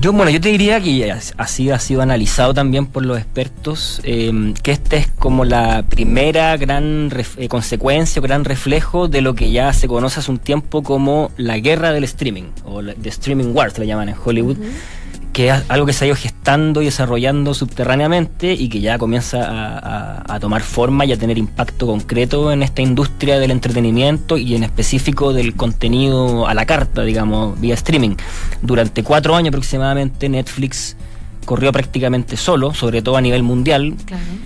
Yo, 0.00 0.12
bueno, 0.12 0.30
yo 0.30 0.40
te 0.40 0.50
diría 0.50 0.80
que 0.80 1.12
así 1.38 1.70
ha 1.70 1.78
sido 1.80 2.02
analizado 2.02 2.54
también 2.54 2.86
por 2.86 3.04
los 3.04 3.18
expertos, 3.18 4.00
eh, 4.04 4.54
que 4.62 4.70
esta 4.70 4.94
es 4.94 5.08
como 5.08 5.44
la 5.44 5.82
primera 5.88 6.56
gran 6.56 7.10
eh, 7.36 7.48
consecuencia 7.48 8.20
o 8.20 8.22
gran 8.22 8.44
reflejo 8.44 9.08
de 9.08 9.22
lo 9.22 9.34
que 9.34 9.50
ya 9.50 9.72
se 9.72 9.88
conoce 9.88 10.20
hace 10.20 10.30
un 10.30 10.38
tiempo 10.38 10.84
como 10.84 11.32
la 11.36 11.58
guerra 11.58 11.90
del 11.90 12.04
streaming, 12.04 12.44
o 12.64 12.80
de 12.80 13.08
streaming 13.08 13.52
wars, 13.52 13.76
le 13.76 13.88
llaman 13.88 14.10
en 14.10 14.14
Hollywood 14.24 14.58
que 15.38 15.50
es 15.50 15.62
algo 15.68 15.86
que 15.86 15.92
se 15.92 16.04
ha 16.04 16.08
ido 16.08 16.16
gestando 16.16 16.82
y 16.82 16.86
desarrollando 16.86 17.54
subterráneamente 17.54 18.54
y 18.54 18.68
que 18.68 18.80
ya 18.80 18.98
comienza 18.98 19.38
a, 19.38 20.40
tomar 20.40 20.62
forma 20.62 21.04
y 21.04 21.12
a 21.12 21.16
tener 21.16 21.38
impacto 21.38 21.86
concreto 21.86 22.50
en 22.50 22.64
esta 22.64 22.82
industria 22.82 23.38
del 23.38 23.52
entretenimiento 23.52 24.36
y 24.36 24.56
en 24.56 24.64
específico 24.64 25.32
del 25.32 25.54
contenido 25.54 26.48
a 26.48 26.54
la 26.54 26.66
carta, 26.66 27.04
digamos, 27.04 27.60
vía 27.60 27.74
streaming. 27.74 28.16
Durante 28.62 29.04
cuatro 29.04 29.36
años 29.36 29.50
aproximadamente 29.50 30.28
Netflix 30.28 30.96
corrió 31.48 31.72
prácticamente 31.72 32.36
solo, 32.36 32.74
sobre 32.74 33.00
todo 33.00 33.16
a 33.16 33.22
nivel 33.22 33.42
mundial. 33.42 33.94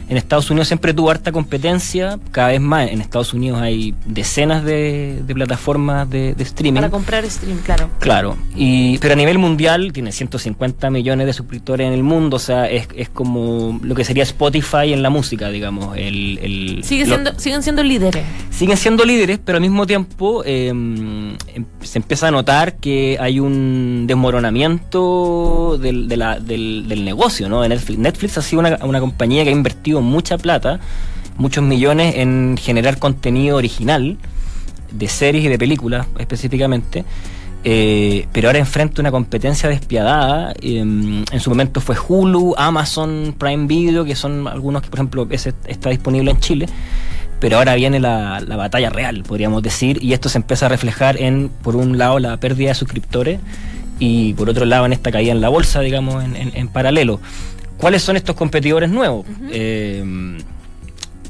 En 0.09 0.17
Estados 0.17 0.49
Unidos 0.51 0.69
siempre 0.69 0.95
tuvo 0.95 1.11
harta 1.11 1.33
competencia, 1.33 2.21
cada 2.31 2.49
vez 2.49 2.61
más. 2.61 2.91
En 2.91 3.01
Estados 3.01 3.35
Unidos 3.35 3.61
hay 3.61 3.93
decenas 4.07 4.63
de, 4.63 5.21
plataformas 5.35 6.09
de, 6.09 6.37
streaming. 6.39 6.79
Para 6.79 6.91
comprar 6.91 7.29
stream, 7.29 7.59
claro. 7.59 7.91
Claro, 7.99 8.37
y, 8.55 8.99
pero 8.99 9.15
a 9.15 9.17
nivel 9.17 9.39
mundial 9.39 9.93
tiene 9.93 10.13
150 10.13 10.91
millones 10.91 11.27
de 11.27 11.33
suscriptores 11.33 11.89
en 11.89 11.93
el 11.93 12.05
mundo, 12.05 12.37
o 12.37 12.39
sea, 12.39 12.71
es, 12.71 12.87
como 13.13 13.81
lo 13.83 13.97
que 13.97 14.05
sería 14.05 14.23
Spotify 14.23 14.93
en 14.93 15.03
la 15.03 15.11
música, 15.11 15.49
digamos. 15.49 15.97
El, 15.97 16.83
Sigue 16.85 17.05
siendo, 17.05 17.37
siguen 17.37 17.65
siendo 17.65 17.83
líderes. 17.83 18.25
Siguen 18.51 18.77
siendo 18.77 19.05
líderes, 19.05 19.41
pero 19.45 19.57
al 19.57 19.63
mismo 19.63 19.89
tiempo 19.89 20.45
em, 20.45 21.33
em, 21.53 21.65
se 21.81 21.99
empieza 21.99 22.29
a 22.29 22.31
notar 22.31 22.77
que 22.77 23.17
hay 23.19 23.41
un 23.41 24.05
desmoronamiento 24.07 25.79
del, 25.79 26.07
de 26.07 26.17
la, 26.17 26.39
del 26.39 26.92
del 26.93 27.05
negocio, 27.05 27.49
¿no? 27.49 27.67
Netflix. 27.67 27.99
Netflix 27.99 28.39
ha 28.39 28.43
sido 28.43 28.61
una, 28.61 29.01
compañía 29.01 29.45
que 29.45 29.51
ha 29.51 29.53
invertido 29.53 30.01
mucha 30.01 30.39
plata, 30.39 30.81
muchos 31.37 31.65
millones 31.65 32.15
en 32.17 32.57
generar 32.61 32.99
contenido 32.99 33.57
original, 33.57 34.19
de 34.91 35.09
series 35.09 35.45
y 35.45 35.49
de 35.49 35.59
películas 35.59 36.07
específicamente. 36.19 37.05
Eh, 37.65 38.27
pero 38.33 38.49
ahora 38.49 38.59
enfrenta 38.59 39.01
una 39.01 39.11
competencia 39.11 39.69
despiadada. 39.69 40.53
Em, 40.61 41.25
en 41.31 41.41
su 41.41 41.51
momento 41.51 41.81
fue 41.81 41.97
Hulu, 41.97 42.55
Amazon, 42.57 43.35
Prime 43.39 43.67
Video, 43.67 44.05
que 44.05 44.17
son 44.17 44.49
algunos 44.49 44.83
que, 44.83 44.89
por 44.89 44.99
ejemplo, 44.99 45.27
ese 45.31 45.55
está 45.67 45.91
disponible 45.91 46.31
en 46.31 46.41
Chile. 46.41 46.67
Pero 47.41 47.59
ahora 47.59 47.75
viene 47.75 47.99
la, 47.99 48.41
la, 48.41 48.57
batalla 48.57 48.89
real, 48.91 49.25
podríamos 49.25 49.63
decir, 49.63 49.99
y 50.01 50.13
esto 50.13 50.29
se 50.29 50.39
empieza 50.39 50.67
a 50.67 50.69
reflejar 50.69 51.21
en, 51.21 51.49
por 51.49 51.75
un 51.75 51.99
lado, 51.99 52.21
la 52.21 52.37
pérdida 52.37 52.69
de 52.69 52.75
suscriptores 52.77 53.41
y 54.05 54.35
por 54.35 54.51
otro 54.51 54.65
lado 54.65 54.85
en 54.85 54.93
esta 54.93 55.13
caída 55.13 55.31
en 55.31 55.41
la 55.41 55.49
bolsa, 55.49 55.81
digamos, 55.81 56.25
en, 56.25 56.69
paralelo. 56.69 57.21
¿Cuáles 57.79 58.03
son 58.03 58.17
estos 58.17 58.35
competidores 58.35 58.91
nuevos? 58.91 59.25
Eh, 59.53 60.03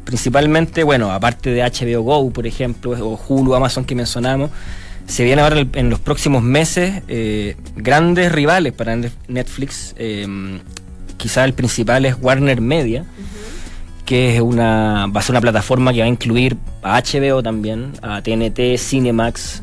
principalmente, 0.04 0.82
bueno, 0.82 1.12
aparte 1.12 1.50
de 1.50 1.62
HBO 1.62 2.00
Go, 2.00 2.30
por 2.30 2.46
ejemplo, 2.46 2.92
o 2.92 3.20
Hulu, 3.28 3.54
Amazon 3.54 3.84
que 3.84 3.94
mencionamos, 3.94 4.50
se 5.06 5.22
vienen 5.22 5.44
ahora 5.44 5.66
en 5.74 5.90
los 5.90 6.00
próximos 6.00 6.42
meses 6.42 7.02
eh, 7.08 7.56
grandes 7.76 8.32
rivales 8.32 8.72
para 8.72 8.96
Netflix. 9.28 9.94
Eh, 9.98 10.26
quizá 11.18 11.44
el 11.44 11.52
principal 11.52 12.06
es 12.06 12.16
Warner 12.22 12.62
Media, 12.62 13.04
que 14.06 14.36
es 14.36 14.40
una, 14.40 15.08
va 15.14 15.20
a 15.20 15.22
ser 15.22 15.34
una 15.34 15.42
plataforma 15.42 15.92
que 15.92 15.98
va 15.98 16.06
a 16.06 16.08
incluir 16.08 16.56
a 16.82 17.02
HBO 17.02 17.42
también, 17.42 17.92
a 18.00 18.22
TNT, 18.22 18.78
Cinemax. 18.78 19.62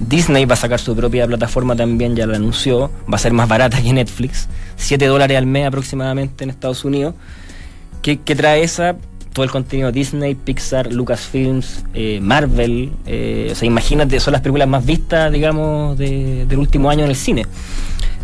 Disney 0.00 0.44
va 0.44 0.54
a 0.54 0.56
sacar 0.56 0.78
su 0.78 0.94
propia 0.94 1.26
plataforma 1.26 1.74
también, 1.74 2.14
ya 2.14 2.26
lo 2.26 2.34
anunció. 2.34 2.90
Va 3.10 3.16
a 3.16 3.18
ser 3.18 3.32
más 3.32 3.48
barata 3.48 3.80
que 3.82 3.92
Netflix. 3.92 4.48
7 4.76 5.06
dólares 5.06 5.36
al 5.36 5.46
mes 5.46 5.66
aproximadamente 5.66 6.44
en 6.44 6.50
Estados 6.50 6.84
Unidos. 6.84 7.14
¿Qué, 8.02 8.16
trae 8.16 8.62
esa? 8.62 8.96
Todo 9.32 9.44
el 9.44 9.50
contenido 9.50 9.92
Disney, 9.92 10.34
Pixar, 10.34 10.92
Lucasfilms, 10.92 11.84
eh, 11.94 12.20
Marvel. 12.22 12.92
Eh, 13.06 13.50
o 13.52 13.54
sea, 13.54 13.66
imagínate, 13.66 14.18
son 14.20 14.32
las 14.32 14.40
películas 14.40 14.68
más 14.68 14.84
vistas, 14.86 15.32
digamos, 15.32 15.98
del 15.98 16.56
último 16.56 16.90
año 16.90 17.04
en 17.04 17.10
el 17.10 17.16
cine. 17.16 17.46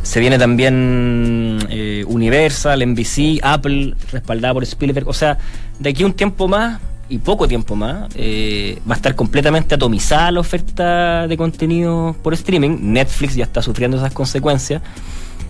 Se 0.02 0.20
viene 0.20 0.38
también 0.38 1.58
eh, 1.70 2.04
Universal, 2.06 2.86
NBC, 2.86 3.40
Apple, 3.42 3.94
respaldada 4.12 4.54
por 4.54 4.62
Spielberg. 4.62 5.08
O 5.08 5.12
sea, 5.12 5.38
de 5.78 5.90
aquí 5.90 6.04
un 6.04 6.12
tiempo 6.12 6.46
más 6.46 6.80
y 7.08 7.18
poco 7.18 7.46
tiempo 7.46 7.76
más, 7.76 8.08
eh, 8.14 8.78
va 8.88 8.94
a 8.94 8.96
estar 8.96 9.14
completamente 9.14 9.74
atomizada 9.74 10.30
la 10.30 10.40
oferta 10.40 11.26
de 11.26 11.36
contenido 11.36 12.16
por 12.22 12.34
streaming. 12.34 12.78
Netflix 12.80 13.34
ya 13.34 13.44
está 13.44 13.62
sufriendo 13.62 13.96
esas 13.96 14.12
consecuencias. 14.12 14.82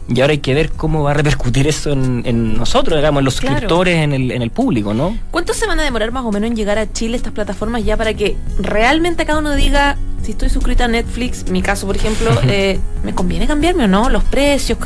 Y 0.08 0.20
ahora 0.20 0.32
hay 0.32 0.38
que 0.38 0.54
ver 0.54 0.70
cómo 0.70 1.02
va 1.02 1.12
a 1.12 1.14
repercutir 1.14 1.66
eso 1.66 1.92
en, 1.92 2.58
nosotros, 2.58 2.98
digamos, 2.98 3.20
en 3.20 3.24
los 3.24 3.34
suscriptores, 3.34 3.96
en, 3.96 4.12
el, 4.12 4.30
en 4.32 4.42
el 4.42 4.50
público, 4.50 4.92
¿no? 4.92 5.16
¿Cuánto 5.30 5.54
se 5.54 5.66
van 5.66 5.80
a 5.80 5.82
demorar 5.82 6.12
más 6.12 6.24
o 6.24 6.32
menos 6.32 6.50
en 6.50 6.56
llegar 6.56 6.78
a 6.78 6.92
Chile 6.92 7.16
estas 7.16 7.32
plataformas 7.32 7.84
ya 7.84 7.96
para 7.96 8.12
que 8.12 8.36
realmente 8.58 9.24
cada 9.24 9.38
uno 9.38 9.54
diga, 9.54 9.96
si 10.24 10.32
estoy 10.32 10.48
suscrita 10.48 10.86
a 10.86 10.88
Netflix, 10.88 11.50
mi 11.50 11.60
caso, 11.60 11.86
por 11.86 11.96
ejemplo, 11.96 12.30
eh, 12.48 12.78
¿me 13.02 13.14
conviene 13.14 13.46
cambiarme 13.46 13.84
o 13.84 13.88
no? 13.88 14.08
Los 14.08 14.24
precios, 14.24 14.78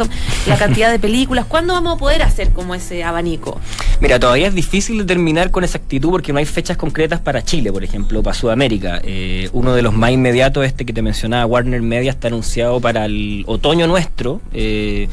la 0.46 0.56
cantidad 0.56 0.90
de 0.90 0.98
películas, 0.98 1.46
¿cuándo 1.46 1.74
vamos 1.74 1.96
a 1.96 1.98
poder 1.98 2.22
hacer 2.22 2.50
como 2.50 2.74
ese 2.74 3.04
abanico? 3.04 3.60
Mira, 4.00 4.18
todavía 4.18 4.48
es 4.48 4.54
difícil 4.54 4.98
determinar 4.98 5.50
con 5.50 5.64
exactitud 5.64 6.10
porque 6.10 6.32
no 6.32 6.38
hay 6.38 6.44
fechas 6.44 6.76
concretas 6.76 7.20
para 7.20 7.42
Chile, 7.42 7.72
por 7.72 7.84
ejemplo, 7.84 8.22
para 8.22 8.34
Sudamérica. 8.34 9.00
Eh, 9.04 9.48
uno 9.52 9.74
de 9.74 9.82
los 9.82 9.94
más 9.94 10.10
inmediatos, 10.10 10.64
este 10.66 10.84
que 10.84 10.92
te 10.92 11.02
mencionaba, 11.02 11.46
Warner 11.46 11.82
Media, 11.82 12.10
está 12.10 12.28
anunciado 12.28 12.80
para 12.80 13.04
el 13.06 13.44
otoño 13.46 13.86
nuestro. 13.86 14.40
Eh, 14.52 15.07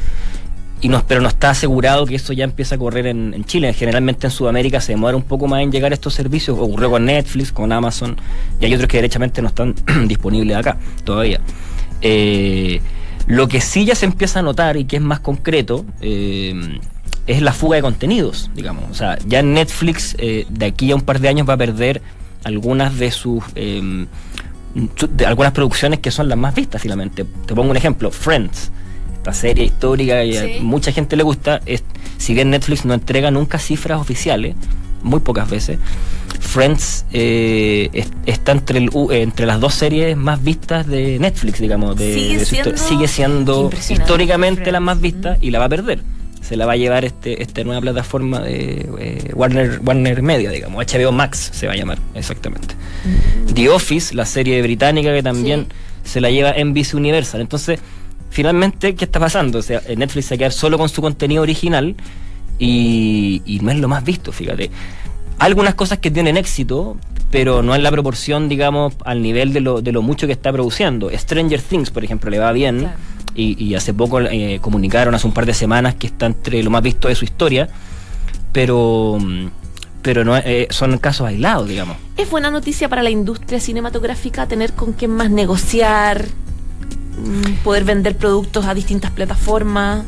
y 0.80 0.88
no, 0.88 1.02
pero 1.06 1.20
no 1.20 1.28
está 1.28 1.50
asegurado 1.50 2.04
que 2.04 2.16
eso 2.16 2.32
ya 2.32 2.44
empiece 2.44 2.74
a 2.74 2.78
correr 2.78 3.06
en, 3.06 3.44
Chile. 3.44 3.72
Generalmente 3.72 4.26
en 4.26 4.30
Sudamérica 4.30 4.80
se 4.80 4.92
demora 4.92 5.16
un 5.16 5.22
poco 5.22 5.48
más 5.48 5.62
en 5.62 5.72
llegar 5.72 5.92
estos 5.92 6.12
servicios. 6.12 6.58
Ocurrió 6.58 6.90
con 6.90 7.06
Netflix, 7.06 7.50
con 7.50 7.72
Amazon, 7.72 8.16
y 8.60 8.66
hay 8.66 8.74
otros 8.74 8.88
que 8.88 8.98
derechamente 8.98 9.40
no 9.40 9.48
están 9.48 9.74
disponibles 10.06 10.56
acá 10.56 10.76
todavía. 11.04 11.40
Eh, 12.02 12.80
lo 13.26 13.48
que 13.48 13.60
sí 13.60 13.86
ya 13.86 13.94
se 13.94 14.04
empieza 14.04 14.40
a 14.40 14.42
notar 14.42 14.76
y 14.76 14.84
que 14.84 14.96
es 14.96 15.02
más 15.02 15.20
concreto 15.20 15.86
eh, 16.02 16.78
es 17.26 17.40
la 17.40 17.52
fuga 17.52 17.76
de 17.76 17.82
contenidos, 17.82 18.50
digamos. 18.54 18.84
O 18.90 18.94
sea, 18.94 19.18
ya 19.26 19.42
Netflix 19.42 20.14
eh, 20.18 20.46
de 20.50 20.66
aquí 20.66 20.90
a 20.90 20.94
un 20.94 21.02
par 21.02 21.20
de 21.20 21.28
años 21.28 21.48
va 21.48 21.54
a 21.54 21.58
perder 21.58 22.02
algunas 22.44 22.98
de 22.98 23.10
sus 23.10 23.42
algunas 25.26 25.52
producciones 25.52 26.00
que 26.00 26.10
son 26.10 26.28
las 26.28 26.36
más 26.36 26.54
vistas 26.54 26.82
finalmente. 26.82 27.24
Te 27.46 27.54
pongo 27.54 27.70
un 27.70 27.76
ejemplo, 27.78 28.10
Friends 28.10 28.70
serie 29.32 29.64
histórica 29.64 30.24
y 30.24 30.36
a 30.36 30.62
mucha 30.62 30.92
gente 30.92 31.16
le 31.16 31.22
gusta, 31.22 31.60
es, 31.66 31.82
si 32.18 32.34
bien 32.34 32.50
Netflix 32.50 32.84
no 32.84 32.94
entrega 32.94 33.30
nunca 33.30 33.58
cifras 33.58 34.00
oficiales, 34.00 34.54
muy 35.02 35.20
pocas 35.20 35.48
veces, 35.48 35.78
Friends 36.40 37.04
eh, 37.12 38.04
está 38.24 38.52
entre, 38.52 38.78
el, 38.78 38.90
eh, 39.10 39.22
entre 39.22 39.46
las 39.46 39.60
dos 39.60 39.74
series 39.74 40.16
más 40.16 40.42
vistas 40.42 40.86
de 40.86 41.18
Netflix, 41.18 41.60
digamos. 41.60 41.96
De, 41.96 42.44
sigue, 42.76 43.08
siendo, 43.08 43.70
históricamente 43.90 44.72
la 44.72 44.80
más 44.80 45.00
vista 45.00 45.36
y 45.40 45.50
la 45.50 45.58
va 45.58 45.66
a 45.66 45.68
perder. 45.68 46.00
Se 46.40 46.56
la 46.56 46.64
va 46.64 46.74
a 46.74 46.76
llevar 46.76 47.04
este, 47.04 47.42
esta 47.42 47.64
nueva 47.64 47.80
plataforma 47.80 48.40
de 48.40 48.88
eh, 49.00 49.30
Warner, 49.34 49.80
Warner 49.84 50.22
Media, 50.22 50.50
digamos. 50.50 50.86
HBO 50.86 51.10
Max 51.10 51.50
se 51.52 51.66
va 51.66 51.72
a 51.72 51.76
llamar, 51.76 51.98
exactamente. 52.14 52.74
Mm. 53.04 53.54
The 53.54 53.68
Office, 53.68 54.14
la 54.14 54.24
serie 54.24 54.62
británica 54.62 55.12
que 55.12 55.22
también 55.22 55.66
se 56.04 56.20
la 56.20 56.30
lleva 56.30 56.52
NBC 56.52 56.94
Universal. 56.94 57.40
Entonces, 57.40 57.80
finalmente, 58.36 58.94
¿qué 58.94 59.06
está 59.06 59.18
pasando? 59.18 59.60
O 59.60 59.62
sea, 59.62 59.80
Netflix 59.96 60.26
se 60.26 60.34
va 60.34 60.36
a 60.36 60.38
quedar 60.40 60.52
solo 60.52 60.76
con 60.76 60.90
su 60.90 61.00
contenido 61.00 61.42
original 61.42 61.96
y, 62.58 63.58
no 63.62 63.70
es 63.70 63.78
lo 63.78 63.88
más 63.88 64.04
visto, 64.04 64.30
fíjate. 64.30 64.70
Algunas 65.38 65.74
cosas 65.74 66.00
que 66.00 66.10
tienen 66.10 66.36
éxito, 66.36 66.98
pero 67.30 67.62
no 67.62 67.74
en 67.74 67.82
la 67.82 67.90
proporción, 67.90 68.50
digamos, 68.50 68.92
al 69.06 69.22
nivel 69.22 69.54
de 69.54 69.60
lo, 69.60 69.80
de 69.80 69.90
lo 69.90 70.02
mucho 70.02 70.26
que 70.26 70.34
está 70.34 70.52
produciendo. 70.52 71.10
Stranger 71.10 71.62
Things, 71.62 71.90
por 71.90 72.04
ejemplo, 72.04 72.28
le 72.28 72.38
va 72.38 72.52
bien. 72.52 72.90
Y, 73.34 73.74
hace 73.74 73.94
poco 73.94 74.20
eh, 74.20 74.58
comunicaron, 74.60 75.14
hace 75.14 75.26
un 75.26 75.32
par 75.32 75.46
de 75.46 75.54
semanas, 75.54 75.94
que 75.94 76.08
está 76.08 76.26
entre 76.26 76.62
lo 76.62 76.68
más 76.68 76.82
visto 76.82 77.08
de 77.08 77.14
su 77.14 77.24
historia. 77.24 77.70
Pero 78.52 79.18
pero 80.02 80.24
no 80.24 80.36
eh, 80.36 80.68
son 80.70 80.98
casos 80.98 81.26
aislados, 81.26 81.68
digamos. 81.68 81.96
Es 82.18 82.30
buena 82.30 82.50
noticia 82.50 82.88
para 82.88 83.02
la 83.02 83.10
industria 83.10 83.60
cinematográfica 83.60 84.46
tener 84.46 84.74
con 84.74 84.92
quién 84.92 85.10
más 85.10 85.30
negociar, 85.30 86.26
poder 87.64 87.84
vender 87.84 88.16
productos 88.16 88.66
a 88.66 88.74
distintas 88.74 89.10
plataformas. 89.10 90.04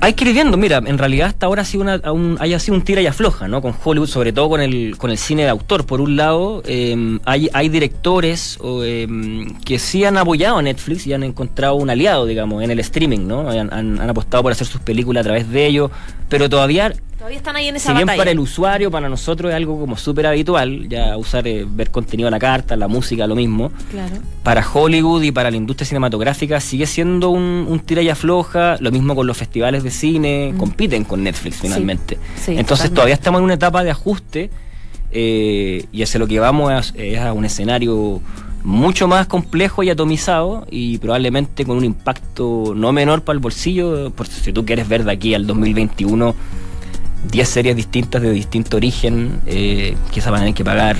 Hay 0.00 0.14
que 0.14 0.24
ir 0.24 0.32
viendo, 0.34 0.56
mira, 0.56 0.82
en 0.84 0.98
realidad 0.98 1.28
hasta 1.28 1.46
ahora 1.46 1.62
ha 1.62 1.64
sido 1.64 1.84
una, 1.84 2.10
un, 2.10 2.36
haya 2.40 2.58
sido 2.58 2.74
un 2.74 2.82
tira 2.82 3.00
y 3.00 3.06
afloja, 3.06 3.46
¿no? 3.46 3.62
Con 3.62 3.72
Hollywood, 3.84 4.08
sobre 4.08 4.32
todo 4.32 4.48
con 4.48 4.60
el, 4.60 4.96
con 4.98 5.12
el 5.12 5.16
cine 5.16 5.44
de 5.44 5.48
autor. 5.48 5.86
Por 5.86 6.00
un 6.00 6.16
lado, 6.16 6.60
em, 6.66 7.20
hay, 7.24 7.48
hay 7.52 7.68
directores 7.68 8.58
em, 8.82 9.54
que 9.60 9.78
sí 9.78 10.04
han 10.04 10.16
apoyado 10.16 10.58
a 10.58 10.62
Netflix 10.62 11.06
y 11.06 11.12
han 11.12 11.22
encontrado 11.22 11.76
un 11.76 11.88
aliado, 11.88 12.26
digamos, 12.26 12.64
en 12.64 12.72
el 12.72 12.80
streaming, 12.80 13.28
¿no? 13.28 13.48
Han, 13.48 13.72
han, 13.72 14.10
apostado 14.10 14.42
por 14.42 14.50
hacer 14.50 14.66
sus 14.66 14.80
películas 14.80 15.20
a 15.20 15.24
través 15.24 15.48
de 15.48 15.66
ellos, 15.66 15.92
pero 16.28 16.50
todavía 16.50 16.92
Todavía 17.22 17.38
están 17.38 17.54
ahí 17.54 17.68
en 17.68 17.76
esa 17.76 17.90
si 17.90 17.94
bien 17.94 18.06
batalla. 18.06 18.18
para 18.20 18.30
el 18.32 18.40
usuario, 18.40 18.90
para 18.90 19.08
nosotros 19.08 19.50
es 19.50 19.54
algo 19.54 19.78
como 19.78 19.96
súper 19.96 20.26
habitual, 20.26 20.88
ya 20.88 21.16
usar, 21.16 21.46
eh, 21.46 21.64
ver 21.68 21.92
contenido 21.92 22.26
a 22.26 22.32
la 22.32 22.40
carta, 22.40 22.74
la 22.74 22.88
música, 22.88 23.28
lo 23.28 23.36
mismo. 23.36 23.70
Claro. 23.92 24.16
Para 24.42 24.66
Hollywood 24.68 25.22
y 25.22 25.30
para 25.30 25.48
la 25.52 25.56
industria 25.56 25.86
cinematográfica 25.86 26.58
sigue 26.58 26.84
siendo 26.84 27.30
un, 27.30 27.64
un 27.68 27.78
tira 27.78 28.02
y 28.02 28.08
afloja, 28.08 28.76
lo 28.80 28.90
mismo 28.90 29.14
con 29.14 29.28
los 29.28 29.36
festivales 29.36 29.84
de 29.84 29.92
cine, 29.92 30.52
compiten 30.58 31.04
con 31.04 31.22
Netflix 31.22 31.58
finalmente. 31.60 32.16
sí, 32.34 32.56
Entonces 32.58 32.66
totalmente. 32.66 32.94
todavía 32.96 33.14
estamos 33.14 33.38
en 33.38 33.44
una 33.44 33.54
etapa 33.54 33.84
de 33.84 33.92
ajuste 33.92 34.50
eh, 35.12 35.84
y 35.92 36.02
hacia 36.02 36.18
lo 36.18 36.26
que 36.26 36.40
vamos 36.40 36.72
es, 36.72 36.92
es 36.96 37.20
a 37.20 37.32
un 37.32 37.44
escenario 37.44 38.20
mucho 38.64 39.06
más 39.06 39.28
complejo 39.28 39.84
y 39.84 39.90
atomizado 39.90 40.66
y 40.72 40.98
probablemente 40.98 41.64
con 41.64 41.76
un 41.76 41.84
impacto 41.84 42.72
no 42.74 42.90
menor 42.92 43.22
para 43.22 43.34
el 43.34 43.40
bolsillo, 43.40 44.10
por 44.10 44.26
si 44.26 44.52
tú 44.52 44.64
quieres 44.66 44.88
ver 44.88 45.04
de 45.04 45.12
aquí 45.12 45.34
al 45.36 45.46
2021 45.46 46.34
10 47.30 47.48
series 47.48 47.76
distintas 47.76 48.20
de 48.22 48.30
distinto 48.30 48.76
origen, 48.76 49.40
eh, 49.46 49.96
quizás 50.10 50.30
van 50.30 50.40
a 50.40 50.42
tener 50.44 50.54
que 50.54 50.64
pagar 50.64 50.96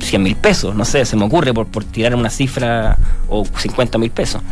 100 0.00 0.22
mil 0.22 0.36
pesos, 0.36 0.74
no 0.74 0.84
sé, 0.84 1.04
se 1.04 1.16
me 1.16 1.24
ocurre 1.24 1.52
por, 1.54 1.66
por 1.66 1.84
tirar 1.84 2.14
una 2.14 2.30
cifra 2.30 2.96
o 3.28 3.44
50 3.44 3.98
mil 3.98 4.10
pesos. 4.10 4.42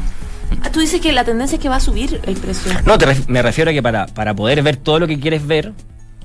Ah, 0.63 0.71
tú 0.71 0.81
dices 0.81 1.01
que 1.01 1.13
la 1.13 1.25
tendencia 1.25 1.57
es 1.57 1.63
que 1.63 1.69
va 1.69 1.77
a 1.77 1.81
subir 1.81 2.21
el 2.27 2.37
precio. 2.37 2.73
No, 2.87 2.97
te 2.99 3.07
ref- 3.07 3.27
me 3.29 3.43
refiero 3.43 3.71
a 3.71 3.75
que 3.75 3.83
para, 3.83 4.07
para 4.07 4.35
poder 4.35 4.63
ver 4.63 4.77
todo 4.77 4.99
lo 5.01 5.07
que 5.07 5.19
quieres 5.19 5.47
ver, 5.47 5.73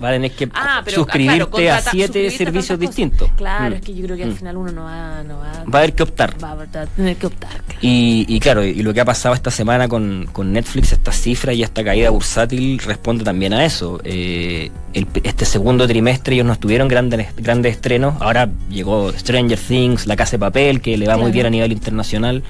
va 0.03 0.09
a 0.09 0.11
tener 0.13 0.31
que 0.31 0.49
Ah, 0.53 0.81
pero 0.85 0.95
suscribirte 0.95 1.49
claro, 1.63 1.87
a 1.87 1.91
siete 1.91 2.29
servicios 2.31 2.79
distintos. 2.79 3.29
Claro, 3.37 3.71
Mm. 3.75 3.77
es 3.77 3.81
que 3.81 3.93
yo 3.95 4.05
creo 4.05 4.17
que 4.17 4.23
al 4.23 4.29
Mm. 4.31 4.35
final 4.35 4.57
uno 4.57 4.71
no 4.71 4.83
va, 4.85 5.23
no 5.23 5.37
va, 5.39 5.51
Va 5.65 5.79
a 5.79 5.81
haber 5.83 5.93
que 5.93 6.03
optar. 6.03 6.35
va 6.43 6.51
a 6.51 6.85
tener 6.87 7.15
que 7.17 7.27
optar. 7.27 7.49
claro. 7.63 7.79
Y, 7.81 8.25
y 8.27 8.39
claro, 8.39 8.63
y 8.63 8.81
lo 8.81 8.93
que 8.93 9.01
ha 9.01 9.05
pasado 9.05 9.35
esta 9.35 9.51
semana 9.51 9.87
con, 9.87 10.27
con 10.31 10.51
Netflix, 10.53 10.91
esta 10.93 11.11
cifra 11.11 11.53
y 11.53 11.63
esta 11.63 11.83
caída 11.83 12.09
bursátil 12.09 12.79
responde 12.79 13.23
también 13.23 13.53
a 13.53 13.65
eso. 13.65 13.99
Eh, 14.03 14.71
el- 14.93 15.07
este 15.23 15.45
segundo 15.45 15.87
trimestre 15.87 16.35
ellos 16.35 16.45
no 16.47 16.55
tuvieron 16.57 16.87
grandes, 16.87 17.27
grandes 17.37 17.73
estrenos. 17.73 18.15
Ahora 18.21 18.49
llegó 18.69 19.11
Stranger 19.13 19.59
Things, 19.59 20.07
La 20.07 20.15
Casa 20.15 20.31
de 20.31 20.39
Papel, 20.39 20.81
que 20.81 20.97
le 20.97 21.07
va 21.07 21.17
muy 21.17 21.31
bien 21.31 21.45
a 21.45 21.49
nivel 21.49 21.71
internacional. 21.71 22.43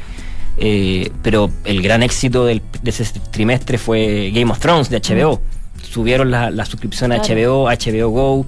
Eh, 0.62 1.10
pero 1.22 1.50
el 1.64 1.82
gran 1.82 2.04
éxito 2.04 2.46
del- 2.46 2.62
de 2.84 2.90
ese 2.92 3.06
trimestre 3.32 3.78
fue 3.78 4.32
Game 4.34 4.52
of 4.52 4.60
Thrones 4.60 4.90
de 4.90 4.98
HBO. 4.98 5.42
Subieron 5.92 6.32
la, 6.32 6.52
la 6.52 6.66
suscripción 6.66 7.12
a. 7.12 7.18
HBO, 7.18 7.66
HBO 7.70 8.10
Go. 8.10 8.46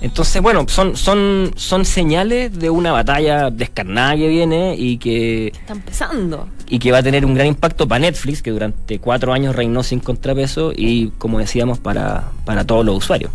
Entonces, 0.00 0.40
bueno, 0.40 0.64
son, 0.68 0.96
son, 0.96 1.50
son 1.56 1.84
señales 1.84 2.56
de 2.56 2.70
una 2.70 2.92
batalla 2.92 3.50
descarnada 3.50 4.14
que 4.14 4.28
viene 4.28 4.76
y 4.78 4.96
que 4.98 5.48
Está 5.48 5.72
empezando. 5.72 6.48
y 6.68 6.78
que 6.78 6.92
va 6.92 6.98
a 6.98 7.02
tener 7.02 7.24
un 7.26 7.34
gran 7.34 7.48
impacto 7.48 7.88
para 7.88 7.98
Netflix, 7.98 8.40
que 8.40 8.52
durante 8.52 9.00
cuatro 9.00 9.32
años 9.32 9.56
reinó 9.56 9.82
sin 9.82 9.98
contrapeso, 9.98 10.72
y 10.74 11.08
como 11.18 11.40
decíamos, 11.40 11.80
para, 11.80 12.30
para 12.44 12.64
todos 12.64 12.84
los 12.86 12.96
usuarios. 12.96 13.32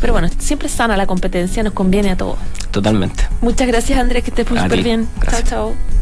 Pero 0.00 0.12
bueno, 0.12 0.28
siempre 0.38 0.68
sana 0.68 0.96
la 0.96 1.06
competencia, 1.08 1.64
nos 1.64 1.72
conviene 1.72 2.10
a 2.12 2.16
todos. 2.16 2.38
Totalmente. 2.70 3.24
Muchas 3.40 3.66
gracias, 3.66 3.98
Andrés, 3.98 4.22
que 4.22 4.30
estés 4.30 4.46
A 4.56 4.62
súper 4.62 4.82
bien. 4.84 5.08
Gracias. 5.20 5.48
Chao, 5.50 5.72
chao. 5.72 5.97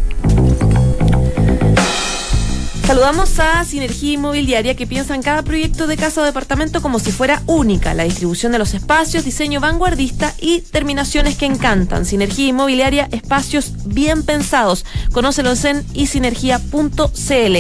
Saludamos 2.87 3.40
a 3.40 3.64
Sinergia 3.64 4.12
Inmobiliaria 4.12 4.77
que 4.77 4.87
piensa 4.87 5.16
en 5.16 5.22
cada 5.22 5.42
proyecto 5.42 5.88
de 5.88 5.96
casa 5.96 6.22
o 6.22 6.25
departamento 6.25 6.81
como 6.81 7.01
si 7.01 7.11
fuera 7.11 7.42
única. 7.46 7.94
La 7.94 8.05
distribución 8.05 8.53
de 8.53 8.61
los 8.61 8.75
espacios, 8.75 9.25
diseño 9.25 9.59
vanguardista 9.59 10.33
y 10.40 10.61
terminaciones 10.61 11.37
que 11.37 11.46
encantan. 11.46 12.05
Sinergia 12.05 12.46
Inmobiliaria, 12.46 13.09
espacios 13.11 13.72
bien 13.87 14.22
pensados. 14.22 14.85
Conócelos 15.11 15.64
en 15.64 15.85
isinergia.cl. 15.94 17.57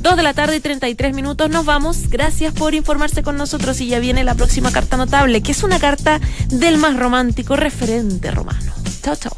Dos 0.00 0.16
de 0.16 0.22
la 0.22 0.32
tarde 0.32 0.56
y 0.56 0.60
33 0.60 1.14
minutos 1.14 1.50
nos 1.50 1.66
vamos. 1.66 2.08
Gracias 2.08 2.54
por 2.54 2.74
informarse 2.74 3.22
con 3.22 3.36
nosotros 3.36 3.78
y 3.82 3.88
ya 3.88 3.98
viene 3.98 4.24
la 4.24 4.34
próxima 4.34 4.72
carta 4.72 4.96
notable, 4.96 5.42
que 5.42 5.52
es 5.52 5.62
una 5.62 5.78
carta 5.80 6.18
del 6.48 6.78
más 6.78 6.96
romántico 6.98 7.56
referente 7.56 8.30
romano. 8.30 8.72
Chao, 9.02 9.16
chao. 9.16 9.36